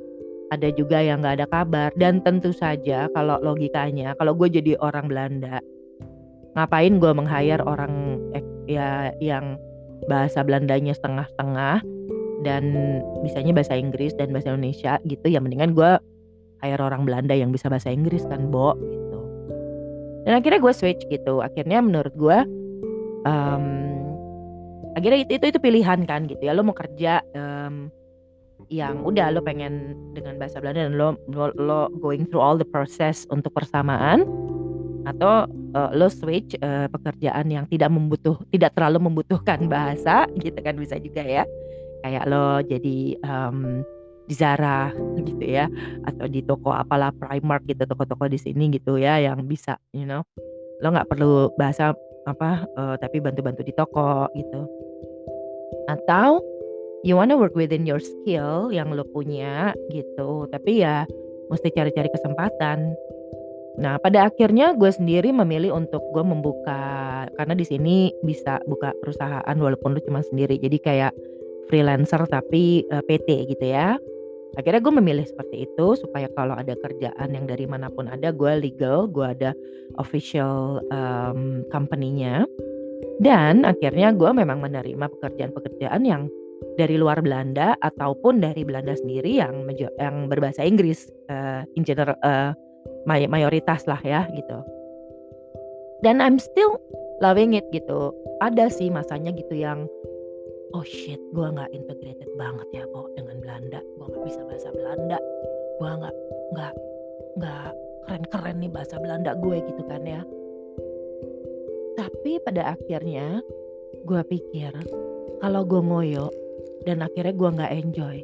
ada 0.49 0.71
juga 0.71 1.03
yang 1.03 1.19
nggak 1.19 1.43
ada 1.43 1.47
kabar 1.51 1.91
dan 1.99 2.23
tentu 2.23 2.55
saja 2.55 3.11
kalau 3.11 3.35
logikanya 3.43 4.15
kalau 4.15 4.31
gue 4.31 4.47
jadi 4.47 4.79
orang 4.79 5.11
Belanda, 5.11 5.59
ngapain 6.55 7.03
gue 7.03 7.11
meng-hire 7.11 7.59
orang 7.67 8.23
ya 8.65 9.11
yang 9.19 9.59
bahasa 10.07 10.39
Belandanya 10.41 10.95
setengah-setengah 10.95 11.83
dan 12.47 12.63
bisanya 13.19 13.51
bahasa 13.51 13.75
Inggris 13.75 14.15
dan 14.15 14.31
bahasa 14.31 14.55
Indonesia 14.55 14.95
gitu, 15.03 15.27
ya 15.27 15.43
mendingan 15.43 15.75
gue 15.75 15.99
hire 16.63 16.79
orang 16.79 17.03
Belanda 17.03 17.35
yang 17.35 17.51
bisa 17.51 17.67
bahasa 17.67 17.91
Inggris 17.91 18.23
kan, 18.23 18.47
Bo, 18.47 18.71
gitu. 18.79 19.19
Dan 20.23 20.39
akhirnya 20.39 20.63
gue 20.63 20.73
switch 20.75 21.03
gitu, 21.11 21.43
akhirnya 21.43 21.83
menurut 21.83 22.15
gue, 22.15 22.37
um, 23.27 23.98
akhirnya 24.97 25.25
itu 25.25 25.37
itu 25.37 25.45
itu 25.51 25.59
pilihan 25.59 25.99
kan 26.07 26.25
gitu 26.25 26.41
ya. 26.41 26.53
Lo 26.55 26.65
mau 26.65 26.77
kerja 26.77 27.21
um, 27.35 27.89
yang 28.67 29.01
udah 29.01 29.33
lo 29.33 29.41
pengen 29.41 29.95
dengan 30.13 30.37
bahasa 30.37 30.61
Belanda 30.61 30.85
dan 30.85 30.95
lo 30.99 31.17
lo, 31.31 31.49
lo 31.57 31.81
going 31.97 32.27
through 32.29 32.43
all 32.43 32.57
the 32.59 32.67
process 32.67 33.25
untuk 33.33 33.55
persamaan 33.55 34.27
atau 35.07 35.47
uh, 35.73 35.89
lo 35.95 36.11
switch 36.11 36.59
uh, 36.59 36.85
pekerjaan 36.91 37.47
yang 37.49 37.65
tidak 37.65 37.89
membutuh 37.89 38.35
tidak 38.51 38.75
terlalu 38.75 39.09
membutuhkan 39.09 39.65
bahasa 39.65 40.27
gitu 40.37 40.59
kan 40.59 40.75
bisa 40.75 40.99
juga 40.99 41.23
ya. 41.23 41.43
Kayak 41.99 42.25
lo 42.31 42.63
jadi 42.63 43.19
um, 43.27 43.83
di 44.29 44.37
Zara 44.37 44.93
gitu 45.25 45.41
ya 45.41 45.65
atau 46.05 46.29
di 46.29 46.45
toko 46.45 46.69
apalah 46.69 47.09
Primark 47.09 47.65
gitu 47.65 47.81
toko-toko 47.89 48.29
di 48.29 48.37
sini 48.37 48.69
gitu 48.69 49.01
ya 49.01 49.17
yang 49.17 49.41
bisa 49.47 49.79
you 49.95 50.05
know. 50.05 50.21
Lo 50.79 50.93
nggak 50.93 51.09
perlu 51.11 51.51
bahasa 51.59 51.91
apa 52.29 52.69
uh, 52.77 52.95
tapi 53.01 53.17
bantu-bantu 53.17 53.65
di 53.65 53.73
toko 53.73 54.29
gitu. 54.37 54.61
Atau 55.89 56.45
you 57.01 57.17
wanna 57.17 57.33
work 57.33 57.57
within 57.57 57.87
your 57.87 57.99
skill 57.99 58.69
yang 58.69 58.93
lo 58.93 59.05
punya 59.09 59.73
gitu. 59.89 60.45
Tapi 60.53 60.85
ya 60.85 61.09
mesti 61.49 61.73
cari-cari 61.73 62.09
kesempatan. 62.13 62.93
Nah 63.79 63.97
pada 63.97 64.29
akhirnya 64.29 64.75
gue 64.77 64.91
sendiri 64.91 65.33
memilih 65.33 65.73
untuk 65.73 66.03
gue 66.13 66.21
membuka 66.21 67.25
karena 67.33 67.53
di 67.55 67.65
sini 67.65 68.13
bisa 68.21 68.61
buka 68.69 68.93
perusahaan 69.01 69.55
walaupun 69.57 69.97
lo 69.97 70.01
cuma 70.05 70.21
sendiri. 70.21 70.61
Jadi 70.61 70.77
kayak 70.77 71.13
freelancer 71.69 72.25
tapi 72.29 72.85
uh, 72.89 72.99
eh, 72.99 73.03
PT 73.05 73.49
gitu 73.57 73.65
ya 73.69 73.97
akhirnya 74.57 74.81
gue 74.81 74.93
memilih 74.97 75.25
seperti 75.29 75.69
itu 75.69 75.87
supaya 75.99 76.25
kalau 76.33 76.57
ada 76.57 76.73
kerjaan 76.73 77.29
yang 77.35 77.45
dari 77.45 77.69
mana 77.69 77.91
pun 77.93 78.09
ada 78.09 78.33
gue 78.33 78.53
legal 78.57 79.05
gue 79.05 79.25
ada 79.25 79.51
official 80.01 80.81
um, 80.89 81.61
company-nya 81.69 82.49
dan 83.19 83.67
akhirnya 83.67 84.15
gue 84.15 84.31
memang 84.31 84.63
menerima 84.63 85.05
pekerjaan-pekerjaan 85.19 86.01
yang 86.07 86.31
dari 86.79 86.95
luar 86.95 87.19
Belanda 87.19 87.75
ataupun 87.83 88.39
dari 88.39 88.63
Belanda 88.63 88.95
sendiri 88.95 89.39
yang 89.39 89.67
yang 89.99 90.31
berbahasa 90.31 90.63
Inggris 90.63 91.11
uh, 91.27 91.63
in 91.75 91.83
general 91.83 92.15
uh, 92.23 92.55
may 93.03 93.27
mayoritas 93.27 93.83
lah 93.87 93.99
ya 94.03 94.27
gitu. 94.31 94.59
Dan 95.99 96.23
I'm 96.23 96.39
still 96.39 96.79
loving 97.19 97.59
it 97.59 97.67
gitu. 97.75 98.15
Ada 98.39 98.71
sih 98.71 98.87
masanya 98.87 99.35
gitu 99.35 99.51
yang 99.51 99.83
oh 100.73 100.85
shit 100.85 101.21
gue 101.33 101.47
nggak 101.49 101.71
integrated 101.73 102.29
banget 102.37 102.67
ya 102.73 102.83
kok 102.89 103.07
dengan 103.17 103.37
Belanda. 103.41 103.79
Gue 103.97 104.07
nggak 104.09 104.25
bisa 104.27 104.41
bahasa 104.45 104.69
Belanda. 104.73 105.17
Gue 105.81 105.89
nggak 105.89 106.15
nggak 106.53 106.73
nggak 107.39 107.69
keren-keren 108.05 108.57
nih 108.61 108.71
bahasa 108.73 108.95
Belanda 108.97 109.31
gue 109.37 109.57
gitu 109.65 109.83
kan 109.85 110.01
ya. 110.05 110.21
Tapi 111.97 112.31
pada 112.41 112.73
akhirnya 112.77 113.41
gue 114.05 114.21
pikir 114.25 114.73
kalau 115.39 115.61
gue 115.67 115.81
ngoyo 115.81 116.27
dan 116.83 117.03
akhirnya 117.03 117.33
gue 117.35 117.49
nggak 117.59 117.73
enjoy 117.75 118.17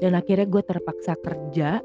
dan 0.00 0.12
akhirnya 0.16 0.46
gue 0.48 0.62
terpaksa 0.64 1.14
kerja 1.20 1.84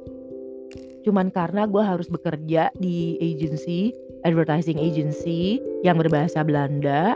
cuman 1.04 1.32
karena 1.32 1.64
gue 1.66 1.84
harus 1.84 2.08
bekerja 2.12 2.72
di 2.76 3.16
agency 3.24 3.96
advertising 4.24 4.80
agency 4.80 5.64
yang 5.84 5.96
berbahasa 5.96 6.44
Belanda 6.44 7.16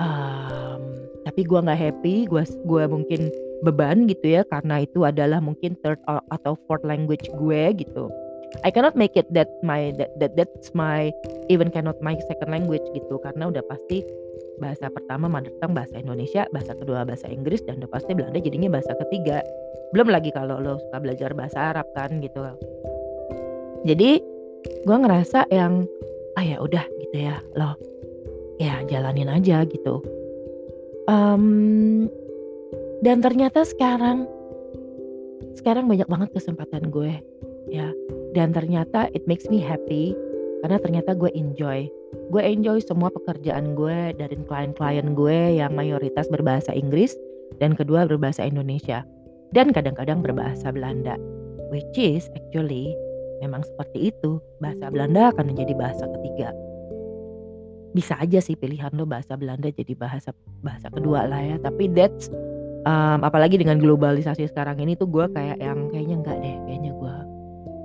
um, 0.00 0.57
tapi 1.38 1.46
gue 1.54 1.60
nggak 1.70 1.78
happy 1.78 2.14
gue 2.26 2.42
gue 2.66 2.84
mungkin 2.90 3.30
beban 3.62 4.10
gitu 4.10 4.26
ya 4.26 4.42
karena 4.50 4.82
itu 4.82 5.06
adalah 5.06 5.38
mungkin 5.38 5.78
third 5.86 6.02
atau 6.34 6.58
fourth 6.66 6.82
language 6.82 7.30
gue 7.30 7.62
gitu 7.78 8.10
I 8.66 8.74
cannot 8.74 8.98
make 8.98 9.14
it 9.14 9.30
that 9.38 9.46
my 9.62 9.94
that, 10.02 10.18
that 10.18 10.34
that's 10.34 10.74
my 10.74 11.14
even 11.46 11.70
cannot 11.70 11.94
my 12.02 12.18
second 12.26 12.50
language 12.50 12.82
gitu 12.90 13.22
karena 13.22 13.54
udah 13.54 13.62
pasti 13.70 14.02
bahasa 14.58 14.90
pertama 14.90 15.30
mother 15.30 15.54
tongue 15.62 15.78
bahasa 15.78 15.94
Indonesia, 16.02 16.42
bahasa 16.50 16.74
kedua 16.74 17.06
bahasa 17.06 17.30
Inggris 17.30 17.62
dan 17.62 17.78
udah 17.78 17.90
pasti 17.94 18.18
Belanda 18.18 18.42
jadinya 18.42 18.74
bahasa 18.74 18.98
ketiga. 19.06 19.38
Belum 19.94 20.10
lagi 20.10 20.34
kalau 20.34 20.58
lo 20.58 20.82
suka 20.82 20.98
belajar 20.98 21.38
bahasa 21.38 21.70
Arab 21.70 21.86
kan 21.94 22.18
gitu. 22.18 22.42
Jadi 23.86 24.18
gue 24.82 24.96
ngerasa 25.06 25.46
yang 25.54 25.86
ah 26.34 26.42
ya 26.42 26.58
udah 26.58 26.82
gitu 26.98 27.30
ya 27.30 27.38
lo 27.54 27.78
ya 28.58 28.82
jalanin 28.90 29.30
aja 29.30 29.62
gitu. 29.70 30.02
Um, 31.08 32.06
dan 33.00 33.24
ternyata 33.24 33.64
sekarang 33.64 34.28
sekarang 35.56 35.88
banyak 35.88 36.04
banget 36.04 36.30
kesempatan 36.36 36.92
gue 36.92 37.16
ya. 37.72 37.88
Dan 38.36 38.52
ternyata 38.52 39.08
it 39.16 39.24
makes 39.24 39.48
me 39.48 39.56
happy 39.58 40.12
karena 40.60 40.76
ternyata 40.76 41.16
gue 41.16 41.32
enjoy. 41.32 41.88
Gue 42.28 42.42
enjoy 42.44 42.84
semua 42.84 43.08
pekerjaan 43.08 43.72
gue 43.72 44.12
dari 44.20 44.36
klien-klien 44.44 45.16
gue 45.16 45.40
yang 45.56 45.72
mayoritas 45.72 46.28
berbahasa 46.28 46.76
Inggris 46.76 47.16
dan 47.56 47.72
kedua 47.72 48.04
berbahasa 48.04 48.44
Indonesia. 48.44 49.08
Dan 49.56 49.72
kadang-kadang 49.72 50.20
berbahasa 50.20 50.68
Belanda. 50.68 51.16
Which 51.72 51.96
is 51.96 52.28
actually 52.36 52.92
memang 53.40 53.64
seperti 53.64 54.12
itu. 54.12 54.44
Bahasa 54.60 54.92
Belanda 54.92 55.32
akan 55.32 55.56
menjadi 55.56 55.72
bahasa 55.72 56.04
ketiga 56.20 56.52
bisa 57.96 58.14
aja 58.20 58.38
sih 58.38 58.54
pilihan 58.54 58.92
lo 58.92 59.08
bahasa 59.08 59.34
Belanda 59.34 59.72
jadi 59.72 59.96
bahasa 59.96 60.34
bahasa 60.60 60.92
kedua 60.92 61.24
lah 61.24 61.40
ya. 61.40 61.56
Tapi 61.60 61.88
that's 61.92 62.28
um, 62.84 63.20
apalagi 63.24 63.56
dengan 63.56 63.80
globalisasi 63.80 64.48
sekarang 64.48 64.78
ini 64.82 64.94
tuh 64.94 65.08
gue 65.08 65.26
kayak 65.32 65.58
yang 65.60 65.88
kayaknya 65.92 66.16
enggak 66.20 66.36
deh 66.40 66.56
kayaknya 66.68 66.92
gue 66.94 67.14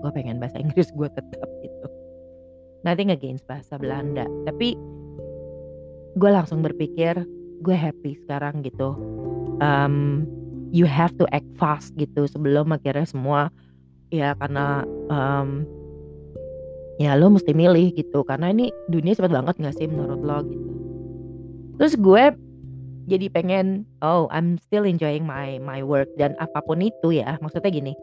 gue 0.03 0.12
pengen 0.12 0.38
bahasa 0.38 0.60
Inggris 0.60 0.91
gue 0.91 1.10
tetap 1.12 1.50
gitu. 1.63 1.88
Nothing 2.83 3.15
against 3.15 3.48
bahasa 3.48 3.79
Belanda. 3.79 4.27
Tapi 4.43 4.75
gue 6.13 6.29
langsung 6.29 6.60
berpikir 6.60 7.24
gue 7.63 7.75
happy 7.75 8.19
sekarang 8.27 8.60
gitu. 8.62 9.00
Um, 9.63 10.27
you 10.74 10.83
have 10.83 11.15
to 11.15 11.29
act 11.31 11.48
fast 11.55 11.95
gitu 11.95 12.27
sebelum 12.27 12.73
akhirnya 12.75 13.08
semua 13.08 13.54
ya 14.12 14.36
karena 14.36 14.84
um, 15.08 15.63
ya 17.01 17.17
lo 17.17 17.34
mesti 17.34 17.51
milih 17.56 17.93
gitu. 17.97 18.21
Karena 18.25 18.53
ini 18.53 18.69
dunia 18.89 19.13
cepat 19.17 19.32
banget 19.34 19.56
gak 19.62 19.75
sih 19.77 19.88
menurut 19.89 20.21
lo 20.21 20.39
gitu. 20.45 20.71
Terus 21.82 21.93
gue 21.97 22.23
jadi 23.03 23.27
pengen 23.34 23.84
oh 23.99 24.32
I'm 24.32 24.56
still 24.62 24.88
enjoying 24.88 25.25
my 25.25 25.58
my 25.60 25.82
work. 25.82 26.10
Dan 26.15 26.38
apa 26.38 26.62
pun 26.63 26.84
itu 26.84 27.15
ya 27.17 27.38
maksudnya 27.41 27.73
gini. 27.73 27.93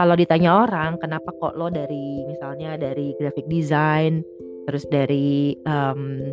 Kalau 0.00 0.16
ditanya 0.16 0.64
orang 0.64 0.96
kenapa 0.96 1.28
kok 1.36 1.60
lo 1.60 1.68
dari 1.68 2.24
misalnya 2.24 2.80
dari 2.80 3.12
graphic 3.20 3.44
design 3.52 4.24
terus 4.64 4.88
dari 4.88 5.56
um, 5.68 6.32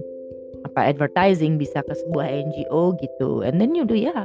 apa 0.64 0.88
advertising 0.88 1.60
bisa 1.60 1.84
ke 1.84 1.94
sebuah 2.06 2.28
NGO 2.28 2.96
gitu 3.00 3.44
and 3.44 3.60
then 3.60 3.76
you 3.76 3.84
do 3.84 3.96
ya 3.96 4.12
yeah, 4.12 4.24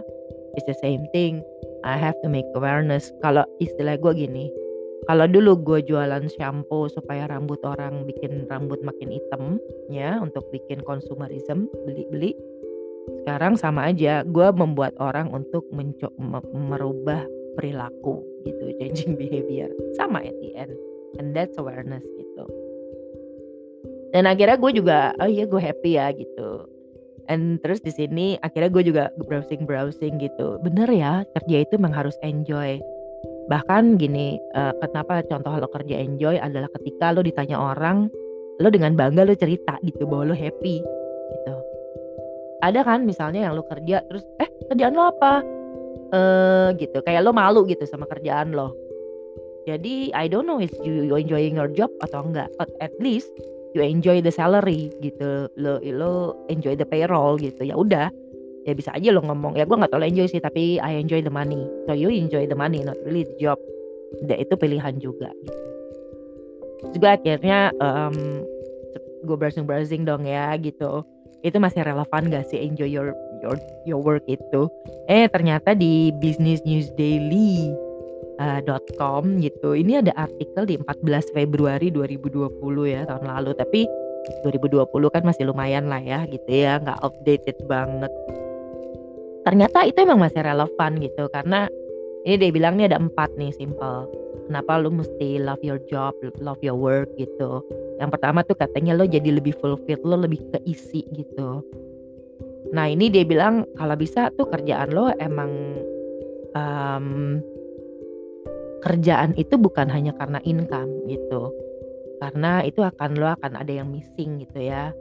it's 0.54 0.66
the 0.70 0.78
same 0.78 1.02
thing. 1.10 1.42
I 1.82 1.98
have 1.98 2.14
to 2.22 2.30
make 2.30 2.46
awareness. 2.54 3.10
Kalau 3.26 3.42
istilah 3.58 3.98
gue 3.98 4.14
gini 4.14 4.46
kalau 5.02 5.26
dulu 5.26 5.58
gue 5.58 5.80
jualan 5.82 6.30
shampoo 6.30 6.86
supaya 6.86 7.26
rambut 7.26 7.58
orang 7.66 8.06
bikin 8.06 8.46
rambut 8.46 8.78
makin 8.86 9.10
hitam 9.10 9.58
ya 9.90 10.22
untuk 10.22 10.46
bikin 10.54 10.78
konsumerism 10.86 11.66
beli-beli. 11.82 12.38
Sekarang 13.22 13.58
sama 13.58 13.90
aja 13.90 14.22
gue 14.22 14.48
membuat 14.54 14.94
orang 15.02 15.34
untuk 15.34 15.66
mencoba 15.74 16.38
merubah 16.54 17.26
perilaku 17.58 18.22
gitu 18.46 18.64
changing 18.78 19.18
behavior. 19.18 19.74
Sama 19.98 20.22
at 20.22 20.36
the 20.38 20.54
end 20.54 20.74
and 21.18 21.34
that's 21.34 21.58
awareness 21.58 22.06
gitu. 22.14 22.44
Dan 24.14 24.30
akhirnya 24.30 24.54
gue 24.54 24.70
juga 24.70 24.98
oh 25.18 25.26
iya 25.26 25.50
gue 25.50 25.58
happy 25.58 25.98
ya 25.98 26.14
gitu. 26.14 26.70
And 27.26 27.58
terus 27.58 27.82
di 27.82 27.90
sini 27.90 28.38
akhirnya 28.38 28.70
gue 28.70 28.84
juga 28.86 29.04
browsing 29.18 29.66
browsing 29.66 30.22
gitu. 30.22 30.62
Bener 30.62 30.86
ya 30.94 31.26
kerja 31.34 31.66
itu 31.66 31.74
memang 31.74 32.06
harus 32.06 32.14
enjoy 32.22 32.78
bahkan 33.50 33.98
gini 33.98 34.38
uh, 34.54 34.74
kenapa 34.78 35.22
contoh 35.26 35.52
lo 35.58 35.68
kerja 35.70 35.98
enjoy 35.98 36.38
adalah 36.38 36.70
ketika 36.78 37.10
lo 37.10 37.20
ditanya 37.26 37.58
orang 37.58 38.06
lo 38.62 38.68
dengan 38.70 38.94
bangga 38.94 39.26
lo 39.26 39.34
cerita 39.34 39.78
gitu 39.82 40.06
bahwa 40.06 40.30
lo 40.30 40.36
happy 40.36 40.78
gitu. 41.32 41.54
Ada 42.62 42.86
kan 42.86 43.02
misalnya 43.02 43.50
yang 43.50 43.58
lo 43.58 43.66
kerja 43.66 44.06
terus 44.06 44.22
eh 44.38 44.46
kerjaan 44.70 44.94
lo 44.94 45.10
apa? 45.10 45.42
Uh, 46.12 46.68
gitu. 46.78 47.02
Kayak 47.02 47.26
lo 47.26 47.32
malu 47.34 47.66
gitu 47.66 47.82
sama 47.88 48.06
kerjaan 48.06 48.54
lo. 48.54 48.76
Jadi 49.66 50.10
I 50.14 50.26
don't 50.26 50.46
know 50.46 50.58
if 50.58 50.74
you, 50.82 51.06
enjoying 51.14 51.58
your 51.58 51.70
job 51.70 51.90
atau 52.02 52.26
enggak 52.26 52.50
but 52.58 52.70
at 52.82 52.90
least 52.98 53.30
you 53.74 53.82
enjoy 53.82 54.22
the 54.22 54.30
salary 54.30 54.94
gitu. 55.02 55.50
Lo 55.58 55.82
lo 55.82 56.38
enjoy 56.46 56.78
the 56.78 56.86
payroll 56.86 57.34
gitu. 57.40 57.66
Ya 57.66 57.74
udah 57.74 58.14
ya 58.62 58.72
bisa 58.78 58.94
aja 58.94 59.08
lo 59.10 59.22
ngomong 59.26 59.58
ya 59.58 59.66
gue 59.66 59.74
nggak 59.74 59.90
terlalu 59.90 60.14
enjoy 60.14 60.28
sih 60.30 60.42
tapi 60.42 60.78
I 60.78 60.98
enjoy 60.98 61.22
the 61.22 61.32
money. 61.32 61.62
So 61.86 61.94
you 61.94 62.10
enjoy 62.10 62.46
the 62.46 62.58
money 62.58 62.82
not 62.86 62.98
really 63.02 63.26
the 63.26 63.36
job. 63.38 63.58
Dan 64.22 64.44
itu 64.44 64.54
pilihan 64.60 64.94
juga 65.00 65.32
gitu. 65.32 65.60
juga 66.92 67.16
akhirnya 67.16 67.72
um, 67.80 68.44
gue 69.24 69.36
browsing 69.38 69.64
browsing 69.64 70.02
dong 70.04 70.26
ya 70.26 70.54
gitu. 70.58 71.06
Itu 71.42 71.58
masih 71.58 71.82
relevan 71.82 72.30
gak 72.30 72.46
sih 72.54 72.60
enjoy 72.62 72.86
your 72.86 73.14
your 73.42 73.56
your 73.88 74.00
work 74.02 74.22
itu? 74.30 74.70
Eh 75.10 75.26
ternyata 75.26 75.74
di 75.74 76.14
business 76.22 76.62
news 76.62 76.86
daily 76.94 77.74
uh, 78.38 78.62
.com 78.94 79.42
gitu 79.42 79.74
ini 79.74 79.98
ada 79.98 80.14
artikel 80.14 80.62
di 80.68 80.78
14 80.78 81.34
Februari 81.34 81.90
2020 81.90 82.46
ya 82.86 83.02
tahun 83.10 83.26
lalu. 83.26 83.50
Tapi 83.58 83.80
2020 84.46 84.86
kan 85.10 85.22
masih 85.26 85.50
lumayan 85.50 85.90
lah 85.90 85.98
ya 85.98 86.22
gitu 86.30 86.46
ya. 86.46 86.78
Nggak 86.78 87.00
updated 87.02 87.58
banget 87.66 88.12
ternyata 89.42 89.84
itu 89.86 89.98
emang 90.02 90.22
masih 90.22 90.42
relevan 90.42 90.92
gitu 91.02 91.26
karena 91.30 91.66
ini 92.22 92.38
dia 92.38 92.50
bilang 92.54 92.78
nih 92.78 92.86
ada 92.90 93.02
empat 93.02 93.34
nih 93.34 93.50
simple. 93.54 94.06
Kenapa 94.46 94.78
lu 94.78 94.90
mesti 94.94 95.42
love 95.42 95.62
your 95.62 95.78
job 95.90 96.14
love 96.38 96.60
your 96.62 96.78
work 96.78 97.10
gitu? 97.18 97.62
Yang 97.98 98.10
pertama 98.18 98.46
tuh 98.46 98.58
katanya 98.58 98.94
lo 98.94 99.06
jadi 99.06 99.38
lebih 99.38 99.54
fulfilled 99.58 100.02
lo 100.06 100.18
lebih 100.18 100.38
keisi 100.54 101.02
gitu. 101.14 101.62
Nah 102.70 102.86
ini 102.88 103.10
dia 103.10 103.26
bilang 103.26 103.66
kalau 103.74 103.98
bisa 103.98 104.30
tuh 104.38 104.46
kerjaan 104.48 104.94
lo 104.94 105.10
emang 105.18 105.50
um, 106.54 107.38
kerjaan 108.82 109.34
itu 109.38 109.54
bukan 109.58 109.86
hanya 109.90 110.14
karena 110.18 110.38
income 110.42 111.06
gitu. 111.06 111.50
Karena 112.22 112.62
itu 112.62 112.82
akan 112.82 113.18
lo 113.18 113.34
akan 113.34 113.58
ada 113.58 113.72
yang 113.82 113.90
missing 113.90 114.46
gitu 114.46 114.58
ya. 114.62 114.94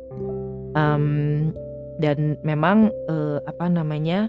Um, 0.74 1.54
dan 2.02 2.36
memang 2.42 2.90
uh, 3.08 3.40
apa 3.46 3.70
namanya 3.70 4.28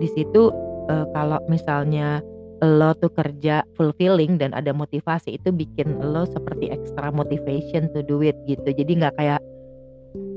di 0.00 0.08
situ 0.16 0.50
uh, 0.88 1.06
kalau 1.12 1.38
misalnya 1.46 2.24
lo 2.64 2.96
tuh 2.96 3.12
kerja 3.12 3.68
fulfilling 3.76 4.40
dan 4.40 4.56
ada 4.56 4.72
motivasi 4.72 5.36
itu 5.36 5.52
bikin 5.52 6.00
lo 6.00 6.24
seperti 6.24 6.72
extra 6.72 7.12
motivation 7.12 7.92
to 7.92 8.00
do 8.00 8.24
it 8.24 8.36
gitu. 8.48 8.64
Jadi 8.64 9.04
nggak 9.04 9.14
kayak 9.20 9.40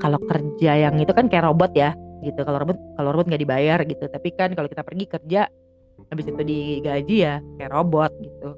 kalau 0.04 0.20
kerja 0.28 0.76
yang 0.76 1.00
itu 1.00 1.12
kan 1.16 1.32
kayak 1.32 1.48
robot 1.48 1.72
ya 1.72 1.96
gitu. 2.20 2.44
Kalau 2.44 2.60
robot 2.60 2.76
kalau 3.00 3.08
robot 3.16 3.26
nggak 3.32 3.42
dibayar 3.42 3.78
gitu. 3.88 4.04
Tapi 4.04 4.28
kan 4.36 4.52
kalau 4.52 4.68
kita 4.68 4.84
pergi 4.84 5.04
kerja 5.08 5.48
habis 6.12 6.26
itu 6.28 6.42
digaji 6.44 7.16
ya 7.24 7.40
kayak 7.56 7.72
robot 7.72 8.12
gitu. 8.20 8.50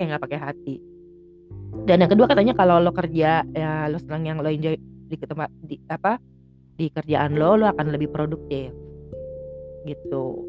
Kayak 0.00 0.16
nggak 0.16 0.22
pakai 0.24 0.40
hati. 0.40 0.76
Dan 1.84 2.00
yang 2.00 2.10
kedua 2.10 2.24
katanya 2.24 2.56
kalau 2.56 2.80
lo 2.80 2.88
kerja 2.96 3.44
ya 3.52 3.84
lo 3.92 4.00
senang 4.00 4.24
yang 4.24 4.40
lo 4.40 4.48
enjoy 4.48 4.80
di 4.80 5.16
tempat 5.20 5.52
di 5.60 5.76
apa 5.92 6.16
di 6.76 6.92
kerjaan 6.92 7.40
lo 7.40 7.56
lo 7.56 7.66
akan 7.72 7.88
lebih 7.92 8.12
produktif 8.12 8.70
gitu. 9.88 10.44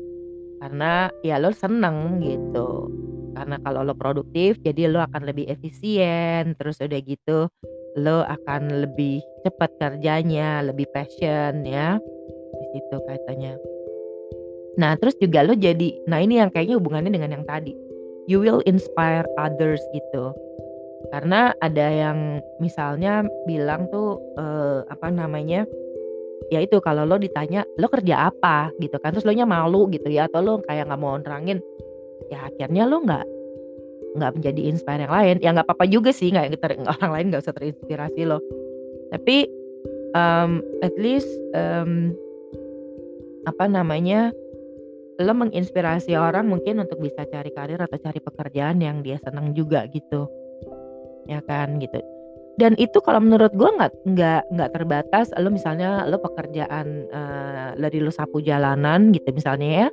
Karena 0.59 1.07
ya 1.21 1.37
lo 1.39 1.53
seneng 1.53 2.19
gitu. 2.21 2.91
Karena 3.37 3.61
kalau 3.61 3.85
lo 3.85 3.93
produktif 3.93 4.57
jadi 4.65 4.89
lo 4.89 5.05
akan 5.05 5.29
lebih 5.29 5.45
efisien, 5.47 6.57
terus 6.57 6.81
udah 6.81 7.01
gitu 7.05 7.47
lo 7.97 8.21
akan 8.25 8.85
lebih 8.85 9.25
cepat 9.41 9.73
kerjanya, 9.81 10.61
lebih 10.65 10.85
passion 10.93 11.65
ya. 11.65 11.97
Di 12.57 12.65
situ 12.73 12.97
katanya. 13.05 13.53
Nah, 14.77 14.93
terus 15.01 15.17
juga 15.17 15.41
lo 15.41 15.57
jadi 15.57 16.05
nah 16.05 16.21
ini 16.21 16.37
yang 16.37 16.53
kayaknya 16.53 16.77
hubungannya 16.77 17.13
dengan 17.13 17.41
yang 17.41 17.45
tadi. 17.45 17.73
You 18.29 18.43
will 18.43 18.61
inspire 18.67 19.25
others 19.39 19.81
gitu. 19.95 20.35
Karena 21.13 21.55
ada 21.63 21.87
yang 21.87 22.43
misalnya 22.59 23.23
bilang 23.47 23.87
tuh 23.89 24.19
eh, 24.37 24.85
apa 24.89 25.07
namanya? 25.09 25.65
Ya 26.47 26.63
itu 26.63 26.79
kalau 26.79 27.03
lo 27.03 27.19
ditanya, 27.19 27.67
"Lo 27.75 27.91
kerja 27.91 28.31
apa?" 28.31 28.71
gitu 28.79 28.95
kan, 29.03 29.11
terus 29.11 29.27
lo 29.27 29.35
nya 29.35 29.43
malu 29.43 29.91
gitu 29.91 30.07
ya 30.07 30.31
atau 30.31 30.39
lo 30.39 30.53
kayak 30.63 30.87
nggak 30.87 31.01
mau 31.01 31.19
nerangin, 31.19 31.59
ya 32.31 32.47
akhirnya 32.47 32.87
lo 32.87 33.03
nggak 33.03 33.25
nggak 34.17 34.31
menjadi 34.39 34.61
inspire 34.71 35.03
yang 35.05 35.13
lain. 35.13 35.35
Ya 35.43 35.49
nggak 35.53 35.67
apa-apa 35.67 35.85
juga 35.91 36.09
sih 36.15 36.31
nggak 36.31 36.57
orang 36.87 37.11
lain 37.11 37.25
nggak 37.31 37.43
usah 37.43 37.55
terinspirasi 37.55 38.21
lo. 38.25 38.39
Tapi, 39.11 39.47
um, 40.15 40.59
at 40.83 40.95
least, 40.99 41.29
um, 41.55 42.11
apa 43.47 43.67
namanya, 43.67 44.35
lo 45.17 45.33
menginspirasi 45.33 46.13
orang 46.13 46.45
mungkin 46.51 46.83
untuk 46.83 46.99
bisa 46.99 47.23
cari 47.25 47.49
karir 47.55 47.79
atau 47.79 47.97
cari 47.97 48.19
pekerjaan 48.19 48.83
yang 48.83 49.01
dia 49.01 49.17
senang 49.23 49.55
juga 49.55 49.87
gitu. 49.87 50.27
Ya 51.27 51.39
kan 51.43 51.79
gitu. 51.79 52.16
Dan 52.57 52.73
itu 52.81 52.97
kalau 53.05 53.21
menurut 53.21 53.53
gue 53.53 53.69
nggak 53.69 53.93
nggak 54.17 54.41
nggak 54.49 54.69
terbatas 54.73 55.29
lo 55.37 55.53
misalnya 55.53 56.09
lo 56.09 56.17
pekerjaan, 56.17 57.05
eee, 57.05 57.69
dari 57.77 58.01
lo 58.01 58.09
sapu 58.09 58.41
jalanan 58.41 59.13
gitu 59.13 59.29
misalnya 59.29 59.85
ya, 59.85 59.87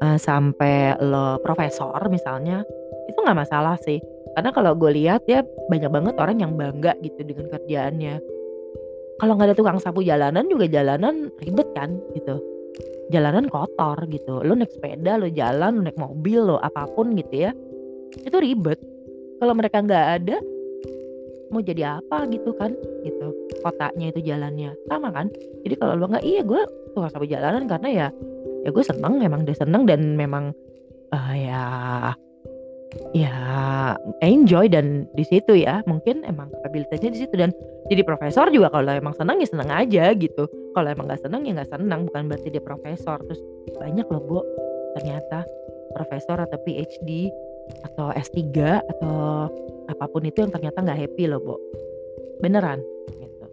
eee, 0.00 0.16
sampai 0.16 0.96
lo 1.04 1.36
profesor 1.44 2.00
misalnya, 2.08 2.64
itu 3.12 3.18
nggak 3.20 3.36
masalah 3.44 3.76
sih. 3.84 4.00
Karena 4.32 4.56
kalau 4.56 4.72
gue 4.72 4.88
lihat 4.88 5.28
ya 5.28 5.44
banyak 5.44 5.92
banget 5.92 6.14
orang 6.16 6.40
yang 6.40 6.52
bangga 6.56 6.96
gitu 7.04 7.20
dengan 7.28 7.52
kerjaannya. 7.52 8.16
Kalau 9.20 9.36
nggak 9.36 9.52
ada 9.52 9.56
tukang 9.60 9.76
sapu 9.76 10.00
jalanan 10.00 10.48
juga 10.48 10.64
jalanan 10.72 11.28
ribet 11.44 11.68
kan 11.76 11.92
gitu. 12.16 12.40
Jalanan 13.12 13.52
kotor 13.52 14.08
gitu, 14.08 14.40
lo 14.40 14.56
naik 14.56 14.72
sepeda, 14.72 15.20
lo 15.20 15.28
jalan, 15.28 15.76
lo 15.76 15.80
naik 15.84 16.00
mobil, 16.00 16.40
lo 16.40 16.56
apa 16.56 16.88
pun 16.96 17.12
gitu 17.12 17.44
ya, 17.44 17.52
itu 18.16 18.36
ribet. 18.40 18.80
Kalau 19.36 19.52
mereka 19.52 19.84
nggak 19.84 20.06
ada 20.16 20.40
mau 21.52 21.62
jadi 21.62 22.00
apa 22.00 22.24
gitu 22.32 22.56
kan, 22.56 22.72
gitu. 23.04 23.28
Kotanya 23.60 24.10
itu 24.10 24.20
jalannya, 24.24 24.72
sama 24.88 25.12
kan? 25.12 25.28
Jadi 25.62 25.74
kalau 25.76 25.94
lo 26.00 26.08
nggak, 26.08 26.24
iya 26.24 26.42
gue 26.42 26.60
tukang 26.96 27.12
sapu 27.12 27.28
jalanan 27.28 27.68
karena 27.68 27.88
ya 27.92 28.06
ya 28.64 28.70
gue 28.72 28.84
seneng, 28.84 29.20
memang 29.20 29.44
dia 29.44 29.54
seneng 29.54 29.84
dan 29.84 30.16
memang, 30.16 30.50
uh, 31.12 31.34
ya 31.36 31.62
ya 33.16 33.32
enjoy 34.20 34.68
dan 34.68 35.08
di 35.16 35.24
situ 35.24 35.56
ya 35.56 35.80
mungkin 35.88 36.20
emang 36.28 36.52
kapabilitasnya 36.60 37.10
di 37.12 37.20
situ 37.24 37.34
dan 37.40 37.48
jadi 37.88 38.04
profesor 38.04 38.52
juga 38.52 38.68
kalau 38.68 38.92
emang 38.92 39.16
senang 39.16 39.40
ya 39.40 39.48
senang 39.48 39.70
aja 39.72 40.12
gitu. 40.16 40.44
Kalau 40.72 40.88
emang 40.88 41.08
nggak 41.08 41.20
senang 41.20 41.44
ya 41.44 41.52
nggak 41.56 41.72
senang, 41.72 42.08
bukan 42.08 42.32
berarti 42.32 42.48
dia 42.48 42.62
profesor. 42.64 43.20
Terus 43.28 43.40
banyak 43.76 44.06
loh, 44.08 44.22
Bu, 44.24 44.38
ternyata 44.96 45.44
profesor 45.92 46.40
atau 46.40 46.56
PhD 46.64 47.28
atau 47.86 48.10
S3 48.14 48.40
atau 48.80 49.48
apa 49.90 50.04
pun 50.08 50.22
itu 50.24 50.42
yang 50.42 50.52
ternyata 50.52 50.78
nggak 50.82 51.00
happy 51.08 51.24
loh, 51.28 51.40
Bu. 51.42 51.56
Beneran 52.40 52.82
gitu. 53.18 53.46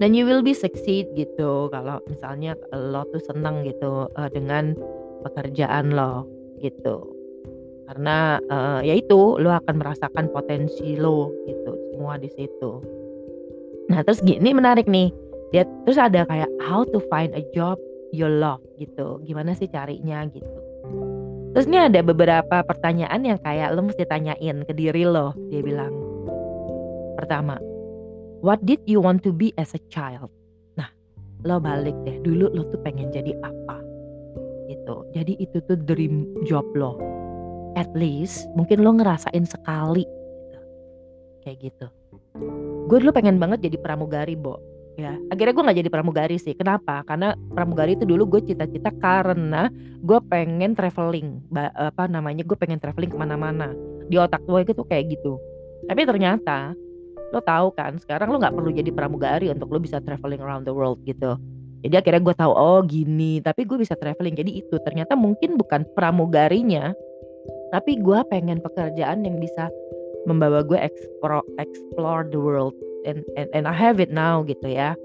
Dan 0.00 0.16
you 0.16 0.24
will 0.24 0.40
be 0.40 0.56
succeed 0.56 1.12
gitu 1.12 1.68
kalau 1.68 2.00
misalnya 2.08 2.56
lo 2.72 3.04
tuh 3.12 3.20
senang 3.20 3.64
gitu 3.68 4.08
uh, 4.16 4.30
dengan 4.32 4.72
pekerjaan 5.24 5.92
lo 5.92 6.24
gitu. 6.60 7.16
Karena 7.90 8.38
uh, 8.48 8.80
ya 8.80 8.94
itu 8.96 9.36
lo 9.42 9.50
akan 9.50 9.74
merasakan 9.76 10.30
potensi 10.30 10.94
lo 10.96 11.34
gitu 11.44 11.72
semua 11.92 12.16
di 12.16 12.32
situ. 12.32 12.80
Nah, 13.90 14.00
terus 14.06 14.22
gini 14.22 14.54
menarik 14.54 14.88
nih. 14.88 15.10
Dia 15.50 15.66
terus 15.84 15.98
ada 15.98 16.22
kayak 16.24 16.48
how 16.62 16.86
to 16.86 17.02
find 17.10 17.34
a 17.34 17.42
job 17.50 17.76
you 18.14 18.24
love 18.24 18.62
gitu. 18.78 19.18
Gimana 19.26 19.52
sih 19.52 19.66
carinya 19.66 20.22
gitu. 20.30 20.69
Terus 21.50 21.66
ini 21.66 21.82
ada 21.82 22.00
beberapa 22.06 22.62
pertanyaan 22.62 23.26
yang 23.26 23.38
kayak 23.42 23.74
lo 23.74 23.82
mesti 23.82 24.06
tanyain 24.06 24.62
ke 24.62 24.70
diri 24.70 25.02
lo. 25.02 25.34
Dia 25.50 25.58
bilang, 25.66 25.90
pertama, 27.18 27.58
what 28.38 28.62
did 28.62 28.78
you 28.86 29.02
want 29.02 29.26
to 29.26 29.34
be 29.34 29.50
as 29.58 29.74
a 29.74 29.82
child? 29.90 30.30
Nah, 30.78 30.86
lo 31.42 31.58
balik 31.58 31.98
deh. 32.06 32.22
Dulu 32.22 32.54
lo 32.54 32.62
tuh 32.70 32.78
pengen 32.86 33.10
jadi 33.10 33.34
apa? 33.42 33.82
Gitu. 34.70 34.96
Jadi 35.10 35.32
itu 35.42 35.58
tuh 35.66 35.74
dream 35.74 36.30
job 36.46 36.62
lo. 36.78 36.94
At 37.74 37.90
least 37.98 38.46
mungkin 38.54 38.86
lo 38.86 38.94
ngerasain 38.94 39.42
sekali 39.42 40.06
gitu. 40.06 40.60
Kayak 41.42 41.56
gitu. 41.66 41.86
Gue 42.86 42.98
dulu 43.02 43.10
pengen 43.10 43.42
banget 43.42 43.66
jadi 43.66 43.78
pramugari, 43.82 44.38
Bo. 44.38 44.69
Ya, 45.00 45.16
akhirnya 45.32 45.56
gue 45.56 45.64
nggak 45.64 45.78
jadi 45.80 45.88
pramugari 45.88 46.36
sih. 46.36 46.52
Kenapa? 46.52 47.00
Karena 47.08 47.32
pramugari 47.32 47.96
itu 47.96 48.04
dulu 48.04 48.36
gue 48.36 48.52
cita-cita 48.52 48.92
karena 49.00 49.72
gue 50.04 50.20
pengen 50.28 50.76
traveling, 50.76 51.40
apa 51.56 52.04
namanya? 52.04 52.44
Gue 52.44 52.52
pengen 52.52 52.76
traveling 52.76 53.08
ke 53.08 53.16
mana-mana. 53.16 53.72
Di 54.12 54.20
otak 54.20 54.44
gue 54.44 54.60
itu 54.60 54.84
kayak 54.84 55.16
gitu. 55.16 55.40
Tapi 55.88 56.04
ternyata 56.04 56.76
lo 57.32 57.40
tahu 57.40 57.72
kan, 57.72 57.96
sekarang 57.96 58.28
lo 58.28 58.36
nggak 58.44 58.52
perlu 58.52 58.68
jadi 58.76 58.92
pramugari 58.92 59.48
untuk 59.48 59.72
lo 59.72 59.80
bisa 59.80 60.04
traveling 60.04 60.44
around 60.44 60.68
the 60.68 60.74
world 60.74 61.00
gitu. 61.08 61.40
Jadi 61.80 61.96
akhirnya 61.96 62.20
gue 62.20 62.36
tahu 62.36 62.52
oh 62.52 62.84
gini, 62.84 63.40
tapi 63.40 63.64
gue 63.64 63.80
bisa 63.80 63.96
traveling. 63.96 64.36
Jadi 64.36 64.60
itu 64.60 64.76
ternyata 64.84 65.16
mungkin 65.16 65.56
bukan 65.56 65.88
pramugarinya, 65.96 66.92
tapi 67.72 67.96
gue 67.96 68.20
pengen 68.28 68.60
pekerjaan 68.60 69.24
yang 69.24 69.40
bisa 69.40 69.72
membawa 70.28 70.60
gue 70.60 70.76
explore 70.76 71.40
explore 71.56 72.28
the 72.28 72.36
world 72.36 72.76
and, 73.06 73.24
and 73.36 73.48
and 73.52 73.64
I 73.64 73.74
have 73.74 74.00
it 74.00 74.10
now 74.12 74.42
gitu 74.44 74.66
ya. 74.68 74.96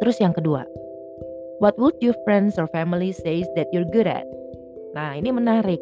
Terus 0.00 0.16
yang 0.18 0.32
kedua, 0.32 0.64
what 1.60 1.76
would 1.76 1.98
your 2.00 2.16
friends 2.24 2.56
or 2.56 2.70
family 2.72 3.12
says 3.12 3.44
that 3.54 3.68
you're 3.70 3.88
good 3.88 4.08
at? 4.08 4.24
Nah 4.96 5.14
ini 5.14 5.30
menarik. 5.30 5.80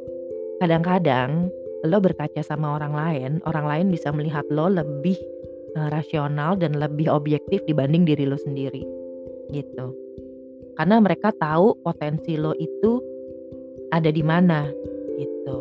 Kadang-kadang 0.59 1.55
lo 1.87 2.03
berkaca 2.03 2.43
sama 2.43 2.75
orang 2.75 2.91
lain, 2.91 3.31
orang 3.47 3.67
lain 3.71 3.87
bisa 3.95 4.11
melihat 4.11 4.43
lo 4.51 4.67
lebih 4.67 5.15
uh, 5.79 5.87
rasional 5.95 6.59
dan 6.59 6.75
lebih 6.75 7.07
objektif 7.07 7.63
dibanding 7.71 8.03
diri 8.03 8.27
lo 8.27 8.35
sendiri, 8.35 8.83
gitu. 9.55 9.95
Karena 10.75 10.99
mereka 10.99 11.31
tahu 11.39 11.79
potensi 11.87 12.35
lo 12.35 12.59
itu 12.59 12.99
ada 13.95 14.11
di 14.11 14.23
mana, 14.27 14.67
gitu. 15.15 15.59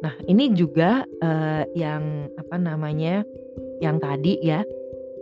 Nah, 0.00 0.16
ini 0.24 0.56
juga 0.56 1.04
uh, 1.04 1.68
yang 1.76 2.32
apa 2.40 2.56
namanya, 2.56 3.28
yang 3.82 3.98
tadi 3.98 4.38
ya, 4.38 4.62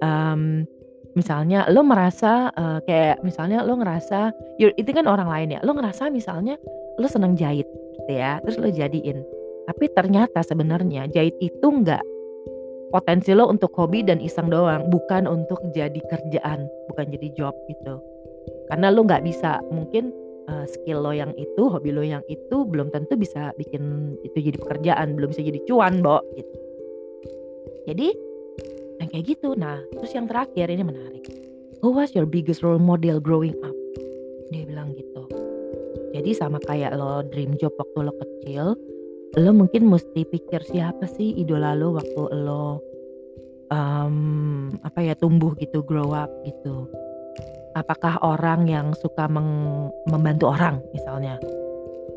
um, 0.04 0.68
misalnya 1.16 1.66
lo 1.72 1.80
merasa 1.82 2.52
uh, 2.52 2.78
kayak 2.84 3.24
misalnya 3.24 3.64
lo 3.64 3.74
ngerasa, 3.80 4.36
itu 4.60 4.90
kan 4.92 5.08
orang 5.08 5.26
lain 5.26 5.56
ya, 5.56 5.60
lo 5.64 5.72
ngerasa 5.72 6.12
misalnya 6.12 6.60
lo 7.00 7.08
seneng 7.08 7.34
jahit 7.34 7.66
gitu 7.96 8.12
ya, 8.12 8.38
terus 8.44 8.60
lo 8.60 8.68
jadiin. 8.68 9.24
Tapi 9.64 9.84
ternyata 9.96 10.44
sebenarnya 10.44 11.08
jahit 11.08 11.34
itu 11.40 11.66
enggak 11.66 12.04
potensi 12.90 13.30
lo 13.32 13.46
untuk 13.46 13.70
hobi 13.78 14.02
dan 14.02 14.18
iseng 14.18 14.50
doang, 14.50 14.90
bukan 14.90 15.24
untuk 15.30 15.62
jadi 15.70 15.98
kerjaan, 16.10 16.66
bukan 16.90 17.06
jadi 17.10 17.28
job 17.38 17.54
gitu. 17.70 18.02
Karena 18.66 18.90
lo 18.90 19.06
nggak 19.06 19.22
bisa 19.22 19.62
mungkin 19.70 20.10
uh, 20.50 20.66
skill 20.66 21.06
lo 21.06 21.14
yang 21.14 21.30
itu, 21.38 21.62
hobi 21.70 21.94
lo 21.94 22.02
yang 22.02 22.22
itu 22.26 22.66
belum 22.66 22.90
tentu 22.90 23.14
bisa 23.14 23.54
bikin 23.54 24.14
itu 24.26 24.36
jadi 24.42 24.58
pekerjaan, 24.58 25.14
belum 25.14 25.30
bisa 25.30 25.42
jadi 25.46 25.62
cuan, 25.70 26.02
Bo, 26.02 26.18
gitu. 26.34 26.54
Jadi 27.86 28.10
yang 29.00 29.08
kayak 29.08 29.26
gitu. 29.26 29.56
Nah, 29.56 29.80
terus 29.96 30.12
yang 30.12 30.28
terakhir 30.28 30.68
ini 30.68 30.84
menarik. 30.84 31.24
Who 31.80 31.96
was 31.96 32.12
your 32.12 32.28
biggest 32.28 32.60
role 32.60 32.78
model 32.78 33.18
growing 33.18 33.56
up? 33.64 33.74
Dia 34.52 34.68
bilang 34.68 34.92
gitu. 34.92 35.24
Jadi 36.12 36.30
sama 36.36 36.60
kayak 36.60 36.94
lo 36.94 37.24
dream 37.24 37.56
job 37.56 37.72
waktu 37.80 37.98
lo 38.04 38.12
kecil, 38.12 38.76
lo 39.40 39.50
mungkin 39.56 39.88
mesti 39.88 40.26
pikir 40.28 40.60
siapa 40.68 41.08
sih 41.08 41.32
idola 41.40 41.72
lo 41.72 41.96
waktu 41.96 42.22
lo 42.44 42.82
um, 43.72 44.74
apa 44.84 45.00
ya 45.00 45.14
tumbuh 45.16 45.56
gitu, 45.56 45.80
grow 45.80 46.12
up 46.12 46.28
gitu 46.44 46.90
apakah 47.74 48.18
orang 48.22 48.66
yang 48.66 48.86
suka 48.98 49.30
meng 49.30 49.90
membantu 50.10 50.50
orang 50.50 50.82
misalnya, 50.90 51.38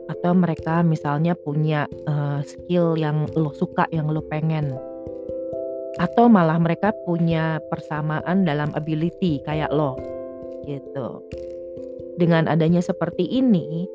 atau 0.09 0.33
mereka 0.33 0.81
misalnya 0.81 1.37
punya, 1.37 1.85
uh, 2.09 2.41
skill 2.43 2.97
yang 2.97 3.29
lo 3.37 3.53
suka, 3.53 3.85
yang 3.93 4.09
lo 4.09 4.21
pengen. 4.25 4.73
Atau 6.01 6.25
malah 6.29 6.57
mereka 6.57 6.89
punya 7.05 7.61
persamaan 7.69 8.45
dalam 8.47 8.73
ability 8.73 9.41
kayak 9.45 9.69
lo, 9.69 9.97
gitu. 10.65 11.21
Dengan 12.17 12.49
adanya 12.49 12.81
seperti 12.81 13.25
ini, 13.25 13.85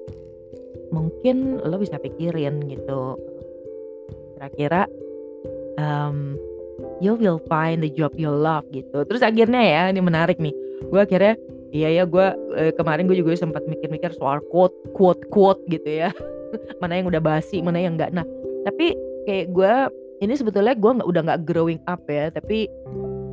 mungkin 0.94 1.62
lo 1.62 1.78
bisa 1.78 1.98
pikirin 1.98 2.66
gitu, 2.70 3.18
kira-kira, 4.38 4.86
um, 5.78 6.38
you 7.02 7.18
will 7.18 7.42
find 7.50 7.82
the 7.82 7.90
job 7.90 8.14
you 8.14 8.30
love 8.30 8.66
gitu. 8.70 9.02
Terus 9.06 9.22
akhirnya 9.22 9.62
ya 9.62 9.82
ini 9.90 10.02
menarik 10.02 10.38
nih, 10.38 10.54
gue 10.86 11.00
akhirnya 11.02 11.34
Iya 11.68 12.00
ya 12.00 12.04
gue 12.08 12.26
eee, 12.56 12.72
kemarin 12.80 13.04
gue 13.04 13.20
juga 13.20 13.36
sempat 13.36 13.60
mikir-mikir 13.68 14.16
soal 14.16 14.40
quote 14.48 14.72
quote 14.96 15.20
quote 15.28 15.60
gitu 15.68 16.08
ya. 16.08 16.10
Mana 16.80 16.96
yang 16.96 17.12
udah 17.12 17.20
basi, 17.20 17.60
mana 17.60 17.76
yang 17.76 18.00
enggak. 18.00 18.08
Nah, 18.16 18.24
tapi 18.64 18.96
kayak 19.28 19.52
gue 19.52 19.74
ini 20.18 20.34
sebetulnya 20.34 20.74
gue 20.74 20.90
nggak 20.98 21.08
udah 21.08 21.22
nggak 21.30 21.40
growing 21.46 21.80
up 21.86 22.02
ya, 22.10 22.30
tapi, 22.34 22.66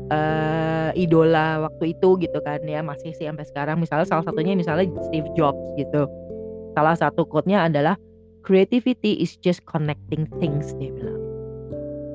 eee, 0.09 0.89
idola 0.95 1.65
waktu 1.65 1.97
itu 1.97 2.09
gitu 2.21 2.39
kan 2.45 2.61
ya, 2.63 2.85
masih 2.85 3.11
sih 3.17 3.25
sampai 3.25 3.45
sekarang. 3.45 3.81
Misalnya 3.81 4.05
salah 4.05 4.25
satunya 4.25 4.53
misalnya 4.53 4.87
Steve 5.09 5.27
Jobs 5.33 5.65
gitu. 5.75 6.05
Salah 6.77 6.95
satu 6.95 7.25
quote-nya 7.25 7.65
adalah, 7.65 7.97
"Creativity 8.45 9.17
is 9.17 9.35
just 9.41 9.65
connecting 9.65 10.29
things," 10.37 10.75
dia 10.77 10.93
bilang. 10.93 11.21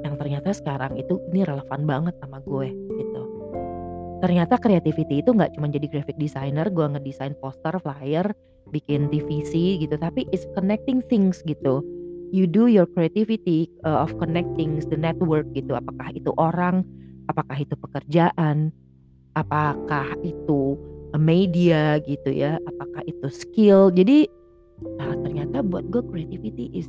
Yang 0.06 0.14
ternyata 0.20 0.50
sekarang 0.54 0.92
itu 0.96 1.18
ini 1.34 1.42
relevan 1.42 1.82
banget 1.84 2.14
sama 2.22 2.38
gue 2.44 2.70
gitu. 2.70 3.22
Ternyata 4.20 4.60
creativity 4.60 5.24
itu 5.24 5.32
nggak 5.32 5.56
cuma 5.56 5.66
jadi 5.72 5.88
graphic 5.88 6.14
designer, 6.20 6.68
gue 6.68 6.84
ngedesain 6.84 7.32
poster, 7.40 7.72
flyer, 7.80 8.28
bikin 8.68 9.08
TVC 9.08 9.80
gitu, 9.80 9.96
tapi 9.96 10.28
it's 10.30 10.44
connecting 10.52 11.00
things 11.08 11.40
gitu. 11.42 11.80
You 12.30 12.46
do 12.46 12.70
your 12.70 12.86
creativity, 12.86 13.66
eee, 13.66 13.98
of 13.98 14.14
connecting 14.22 14.78
the 14.78 14.98
network 14.98 15.50
gitu, 15.50 15.74
apakah 15.74 16.14
itu 16.14 16.30
orang, 16.38 16.86
apakah 17.26 17.58
itu 17.58 17.74
pekerjaan, 17.74 18.70
apakah 19.34 20.14
itu, 20.22 20.78
eee, 21.10 21.20
media 21.20 21.98
gitu 22.06 22.30
ya, 22.30 22.62
apakah 22.70 23.02
itu 23.10 23.26
skill. 23.34 23.90
Jadi, 23.90 24.30
ah, 25.02 25.18
ternyata 25.26 25.66
buat 25.66 25.90
gue 25.90 26.02
creativity 26.06 26.70
is 26.70 26.86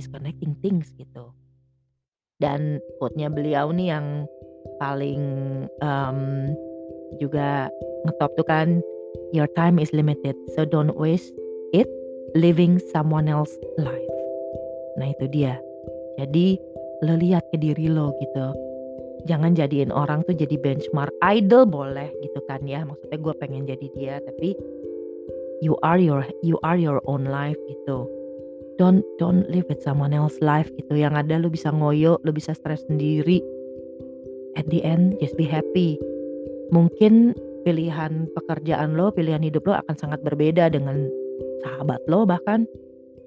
is 0.00 0.08
connecting 0.08 0.56
things 0.64 0.96
gitu. 0.96 1.36
Dan 2.40 2.80
quote-nya 2.98 3.28
beliau 3.28 3.70
nih 3.70 3.92
yang 3.92 4.26
paling, 4.80 5.22
mmm, 5.78 6.56
juga 7.20 7.68
ngetop 8.08 8.32
tuh 8.34 8.46
kan, 8.48 8.68
"Your 9.36 9.46
time 9.54 9.76
is 9.76 9.92
limited, 9.92 10.34
so 10.56 10.64
don't 10.64 10.96
waste 10.96 11.36
it 11.76 11.86
living 12.32 12.80
someone 12.90 13.28
else 13.28 13.52
life." 13.76 14.21
Nah 15.00 15.08
itu 15.08 15.24
dia. 15.28 15.56
Jadi 16.20 16.60
lo 17.02 17.14
lihat 17.18 17.48
ke 17.50 17.56
diri 17.58 17.90
lo 17.90 18.14
gitu. 18.20 18.46
Jangan 19.26 19.54
jadiin 19.54 19.94
orang 19.94 20.26
tuh 20.26 20.34
jadi 20.34 20.58
benchmark, 20.58 21.14
idol 21.22 21.62
boleh 21.62 22.10
gitu 22.26 22.42
kan 22.50 22.58
ya, 22.66 22.82
maksudnya 22.82 23.18
gue 23.22 23.34
pengen 23.38 23.62
jadi 23.70 23.86
dia, 23.94 24.14
tapi 24.18 24.58
you 25.62 25.78
are 25.86 26.02
your 26.02 26.26
you 26.42 26.58
are 26.66 26.74
your 26.74 26.98
own 27.06 27.30
life 27.30 27.58
gitu. 27.70 28.10
Don't 28.82 29.06
don't 29.22 29.46
live 29.46 29.62
with 29.70 29.78
someone 29.78 30.10
else 30.10 30.34
life 30.42 30.66
gitu, 30.74 30.98
yang 30.98 31.14
ada 31.14 31.38
lo 31.38 31.46
bisa 31.46 31.70
ngoyo, 31.70 32.18
lo 32.26 32.34
bisa 32.34 32.50
stres 32.50 32.82
sendiri. 32.90 33.38
At 34.58 34.66
the 34.74 34.82
end 34.82 35.22
just 35.22 35.38
be 35.38 35.46
happy. 35.46 36.02
Mungkin 36.74 37.38
pilihan 37.62 38.26
pekerjaan 38.34 38.98
lo, 38.98 39.14
pilihan 39.14 39.46
hidup 39.46 39.70
lo 39.70 39.78
akan 39.78 39.94
sangat 39.94 40.18
berbeda 40.26 40.66
dengan 40.66 41.06
sahabat 41.62 42.02
lo 42.10 42.26
bahkan, 42.26 42.66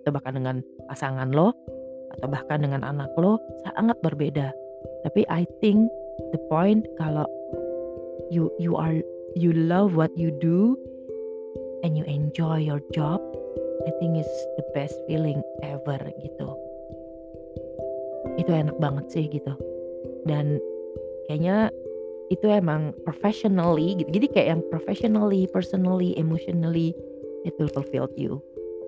atau 0.05 0.13
bahkan 0.13 0.37
dengan 0.37 0.61
pasangan 0.85 1.33
lo, 1.33 1.49
atau 2.13 2.29
bahkan 2.29 2.61
dengan 2.61 2.85
anak 2.85 3.09
lo, 3.17 3.41
sangat 3.65 3.97
berbeda. 4.05 4.53
Tapi 5.01 5.25
I 5.33 5.49
think 5.65 5.89
the 6.29 6.37
point 6.45 6.85
kalau 7.01 7.25
you 8.29 8.53
you 8.61 8.77
are 8.77 9.01
you 9.33 9.49
love 9.49 9.97
what 9.97 10.13
you 10.13 10.29
do 10.37 10.77
and 11.81 11.97
you 11.97 12.05
enjoy 12.05 12.61
your 12.61 12.85
job, 12.93 13.17
I 13.89 13.91
think 13.97 14.21
it's 14.21 14.37
the 14.61 14.65
best 14.77 14.93
feeling 15.09 15.41
ever 15.65 15.97
gitu. 16.21 16.53
Itu 18.37 18.53
enak 18.53 18.77
banget 18.77 19.09
sih 19.09 19.25
gitu. 19.25 19.57
Dan 20.29 20.61
kayaknya 21.25 21.73
itu 22.29 22.45
emang 22.45 22.93
professionally 23.05 23.97
gitu. 23.97 24.09
Jadi 24.21 24.27
kayak 24.29 24.47
yang 24.53 24.61
professionally, 24.69 25.49
personally, 25.49 26.13
emotionally 26.17 26.93
it 27.45 27.53
will 27.57 27.69
fulfill 27.69 28.09
you. 28.17 28.41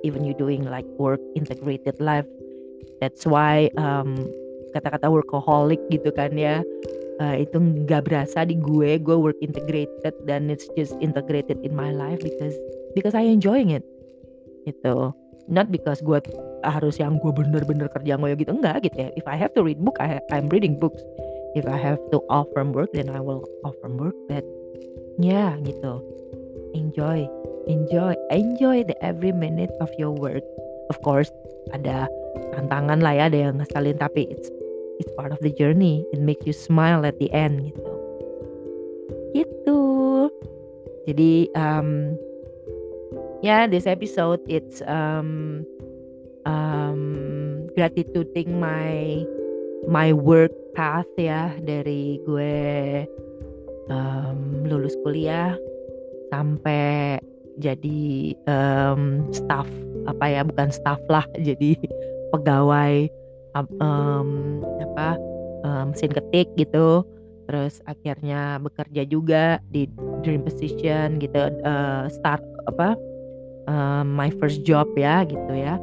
Even 0.05 0.25
you 0.25 0.37
doing 0.37 0.65
like 0.67 0.85
work 0.97 1.21
integrated 1.33 1.97
life. 1.97 2.27
That's 3.01 3.25
why, 3.25 3.69
mmm, 3.77 4.25
kata-kata 4.73 5.09
workaholic 5.09 5.81
gitu 5.89 6.09
kan 6.13 6.33
ya, 6.37 6.65
eee, 7.21 7.45
itu 7.45 7.57
nggak 7.57 8.09
berasa 8.09 8.45
di 8.45 8.57
gue, 8.57 8.97
gue 9.01 9.17
work 9.17 9.37
integrated 9.41 10.13
dan 10.25 10.49
it's 10.49 10.69
just 10.77 10.93
integrated 11.01 11.57
in 11.65 11.73
my 11.73 11.89
life 11.93 12.21
because 12.21 12.53
because 12.93 13.13
I 13.17 13.25
enjoying 13.29 13.73
it, 13.73 13.85
gitu. 14.65 15.13
Not 15.47 15.71
because 15.71 16.03
gue 16.03 16.19
harus 16.67 16.99
yang 16.99 17.23
gue 17.23 17.31
bener-bener 17.31 17.87
kerja 17.87 18.19
ngoyo 18.19 18.35
gitu, 18.35 18.51
enggak 18.51 18.83
gitu 18.89 19.07
ya. 19.07 19.09
If 19.15 19.25
I 19.29 19.39
have 19.39 19.55
to 19.55 19.63
read 19.63 19.79
book, 19.79 19.95
I 20.03 20.19
I'm 20.33 20.51
reading 20.51 20.75
books. 20.75 20.99
If 21.55 21.65
I 21.65 21.79
have 21.79 21.97
to 22.11 22.21
off 22.27 22.45
from 22.51 22.75
work, 22.75 22.91
then 22.91 23.09
I 23.09 23.23
will 23.23 23.47
off 23.63 23.73
from 23.79 23.97
work, 23.97 24.17
but 24.27 24.43
ya 25.17 25.55
gitu. 25.63 26.03
Enjoy 26.75 27.25
enjoy 27.67 28.15
enjoy 28.31 28.83
the 28.87 28.97
every 29.03 29.31
minute 29.35 29.71
of 29.83 29.91
your 29.99 30.11
work. 30.15 30.43
Of 30.89 31.03
course 31.03 31.29
ada 31.75 32.07
tantangan 32.55 33.03
lah 33.03 33.13
ya, 33.15 33.23
ada 33.27 33.37
yang 33.51 33.59
ngeselin, 33.59 33.99
tapi 33.99 34.27
it's 34.31 34.47
it's 34.97 35.11
part 35.19 35.35
of 35.35 35.39
the 35.43 35.51
journey. 35.53 36.07
It 36.15 36.23
make 36.23 36.47
you 36.47 36.55
smile 36.55 37.03
at 37.03 37.19
the 37.19 37.29
end 37.35 37.69
gitu. 37.69 37.91
Gitu. 39.35 39.81
Jadi, 41.07 41.47
mmm, 41.55 42.19
yeah, 43.39 43.63
this 43.63 43.87
episode 43.87 44.43
it's, 44.47 44.83
mmm 44.83 45.63
mmm, 46.43 47.67
gratituding 47.75 48.59
my 48.59 49.23
my 49.87 50.11
work 50.11 50.51
path 50.75 51.07
ya, 51.15 51.55
dari 51.63 52.19
gue, 52.27 52.55
mmm, 53.87 54.67
lulus 54.67 54.95
kuliah 55.03 55.55
sampai 56.27 57.23
jadi, 57.57 58.33
mmm, 58.45 59.33
staff, 59.33 59.67
apa 60.07 60.25
ya, 60.29 60.41
bukan 60.45 60.69
staff 60.69 61.01
lah, 61.09 61.25
jadi 61.47 61.77
pegawai, 62.33 63.09
mmm, 63.57 64.29
apa, 64.91 65.09
eee, 65.65 65.83
mesin 65.93 66.11
ketik 66.13 66.47
gitu. 66.57 67.03
Terus 67.47 67.79
akhirnya 67.87 68.59
bekerja 68.59 69.07
juga 69.07 69.63
di 69.71 69.87
dream 70.21 70.43
position 70.43 71.17
gitu, 71.17 71.39
eee, 71.63 72.03
start 72.11 72.43
apa, 72.67 72.93
eee, 73.67 74.01
my 74.03 74.29
first 74.37 74.61
job 74.67 74.87
ya 74.99 75.23
gitu 75.23 75.53
ya. 75.55 75.79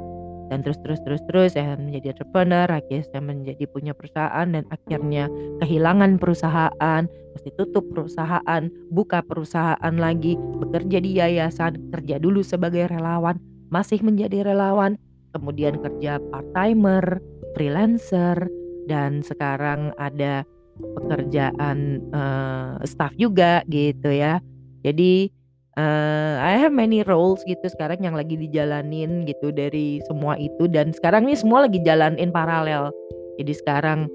Dan 0.52 0.61
terus 0.61 0.78
terus 0.85 1.00
terus 1.02 1.22
terus 1.24 1.50
saya 1.57 1.76
menjadi 1.80 2.12
entrepreneur, 2.12 2.68
akhirnya 2.68 3.04
saya 3.09 3.22
menjadi 3.24 3.64
punya 3.70 3.92
perusahaan 3.96 4.46
dan 4.46 4.64
akhirnya 4.68 5.33
kehilangan 5.64 6.20
perusahaan, 6.20 7.02
mesti 7.35 7.50
tutup 7.57 7.85
perusahaan, 7.90 8.62
buka 8.92 9.24
perusahaan 9.24 9.94
lagi, 9.96 10.37
bekerja 10.37 10.98
di 11.00 11.11
yayasan, 11.16 11.90
kerja 11.90 12.20
dulu 12.20 12.44
sebagai 12.44 12.87
relawan, 12.92 13.40
masih 13.72 14.04
menjadi 14.04 14.44
relawan, 14.44 15.00
kemudian 15.33 15.80
kerja 15.80 16.20
part-timer, 16.30 17.18
freelancer, 17.57 18.46
dan 18.87 19.24
sekarang 19.24 19.96
ada 19.96 20.44
pekerjaan, 20.78 22.02
eee, 22.12 22.72
staff 22.85 23.14
juga 23.16 23.64
gitu 23.70 24.11
ya. 24.12 24.38
Jadi, 24.85 25.33
eee, 25.74 26.34
I 26.38 26.54
have 26.58 26.74
many 26.74 27.02
roles 27.02 27.42
gitu 27.46 27.66
sekarang 27.66 28.02
yang 28.02 28.14
lagi 28.14 28.38
dijalanin 28.38 29.26
gitu 29.26 29.50
dari 29.50 29.98
semua 30.06 30.38
itu 30.38 30.70
dan 30.70 30.94
sekarang 30.94 31.26
nih 31.26 31.38
semua 31.38 31.66
lagi 31.66 31.82
jalanin 31.82 32.30
paralel. 32.30 32.94
Jadi 33.38 33.52
sekarang 33.58 34.06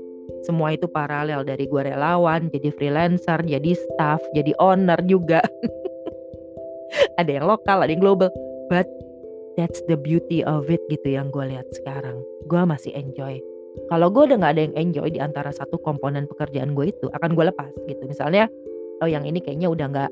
semua 0.47 0.71
itu 0.71 0.87
paralel 0.87 1.43
dari 1.43 1.67
gue 1.67 1.81
relawan, 1.83 2.47
jadi 2.53 2.71
freelancer, 2.71 3.43
jadi 3.43 3.71
staff, 3.75 4.23
jadi 4.31 4.55
owner 4.61 4.99
juga. 5.03 5.43
Ada 7.19 7.37
yang 7.37 7.45
lokal, 7.45 7.85
ada 7.85 7.91
yang 7.91 8.01
global, 8.01 8.33
but 8.71 8.87
that's 9.53 9.83
the 9.85 9.93
beauty 9.93 10.41
of 10.41 10.71
it 10.73 10.81
gitu 10.89 11.19
yang 11.19 11.29
gue 11.29 11.45
lihat 11.45 11.67
sekarang. 11.75 12.17
Gue 12.49 12.63
masih 12.65 12.95
enjoy. 12.97 13.37
Kalau 13.93 14.09
gue 14.09 14.25
udah 14.25 14.41
nggak 14.41 14.53
ada 14.57 14.63
yang 14.65 14.75
enjoy 14.79 15.07
di 15.13 15.21
antara 15.21 15.53
satu 15.53 15.77
komponen 15.85 16.25
pekerjaan 16.25 16.73
gue 16.73 16.89
itu, 16.89 17.05
akan 17.13 17.37
gue 17.37 17.45
lepas 17.45 17.69
gitu. 17.85 18.01
Misalnya, 18.09 18.49
oh 19.05 19.09
yang 19.09 19.21
ini 19.27 19.37
kayaknya 19.37 19.69
udah 19.69 19.85
nggak 19.85 20.11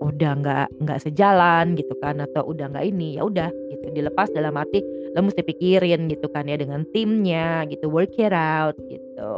udah 0.00 0.32
nggak 0.40 0.66
nggak 0.80 0.98
sejalan 1.04 1.76
gitu 1.76 1.92
kan 2.00 2.24
atau 2.24 2.48
udah 2.48 2.72
nggak 2.72 2.88
ini, 2.88 3.20
ya 3.20 3.28
udah 3.28 3.52
gitu 3.68 3.86
dilepas 3.92 4.32
dalam 4.32 4.56
arti 4.56 4.80
lo 5.12 5.20
mesti 5.26 5.42
pikirin 5.44 6.08
gitu 6.08 6.26
kan 6.32 6.48
ya 6.48 6.56
dengan 6.56 6.88
timnya 6.90 7.68
gitu, 7.68 7.92
work 7.92 8.16
it 8.16 8.32
out 8.32 8.76
gitu. 8.88 9.32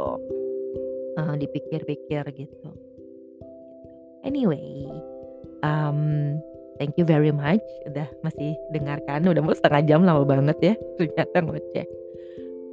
Heeh, 1.19 1.35
dipikir-pikir 1.45 2.23
gitu. 2.33 2.69
Anyway, 4.23 4.87
mmm, 5.61 6.39
thank 6.79 6.95
you 6.95 7.03
very 7.03 7.35
much 7.35 7.61
udah 7.85 8.07
masih 8.23 8.55
dengarkan, 8.71 9.27
udah 9.27 9.43
mau 9.43 9.53
setengah 9.53 9.81
jam 9.83 10.01
lama 10.07 10.23
banget 10.23 10.57
ya 10.63 10.73
ternyata 10.97 11.37
ngoceh. 11.43 12.02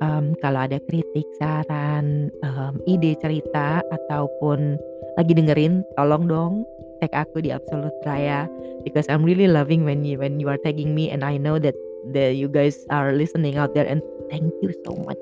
Mmm, 0.00 0.32
kalau 0.40 0.64
ada 0.64 0.80
kritik, 0.88 1.28
saran, 1.36 2.32
mmm, 2.40 2.74
ide 2.88 3.12
cerita 3.20 3.84
ataupun 3.92 4.80
lagi 5.20 5.36
dengerin 5.36 5.84
tolong 6.00 6.24
dong 6.24 6.54
tag 7.00 7.12
aku 7.12 7.44
di 7.44 7.52
Absolut 7.52 7.92
Raya 8.04 8.48
because 8.84 9.08
I'm 9.08 9.24
really 9.24 9.48
loving 9.48 9.84
when 9.84 10.04
you 10.04 10.20
when 10.20 10.40
you 10.40 10.48
are 10.48 10.60
tagging 10.60 10.96
me 10.96 11.08
and 11.12 11.24
I 11.24 11.36
know 11.36 11.60
that 11.60 11.76
the 12.12 12.32
you 12.32 12.48
guys 12.48 12.76
are 12.92 13.12
listening 13.12 13.56
out 13.56 13.76
there 13.76 13.88
and 13.88 14.04
thank 14.28 14.52
you 14.64 14.72
so 14.84 14.96
much 15.04 15.20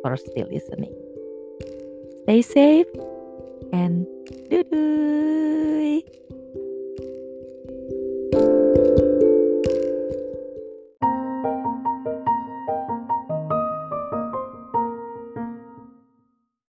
for 0.00 0.16
still 0.16 0.48
listening. 0.48 0.92
Stay 2.24 2.40
safe 2.40 2.90
and 3.72 4.08
doo 4.48 6.04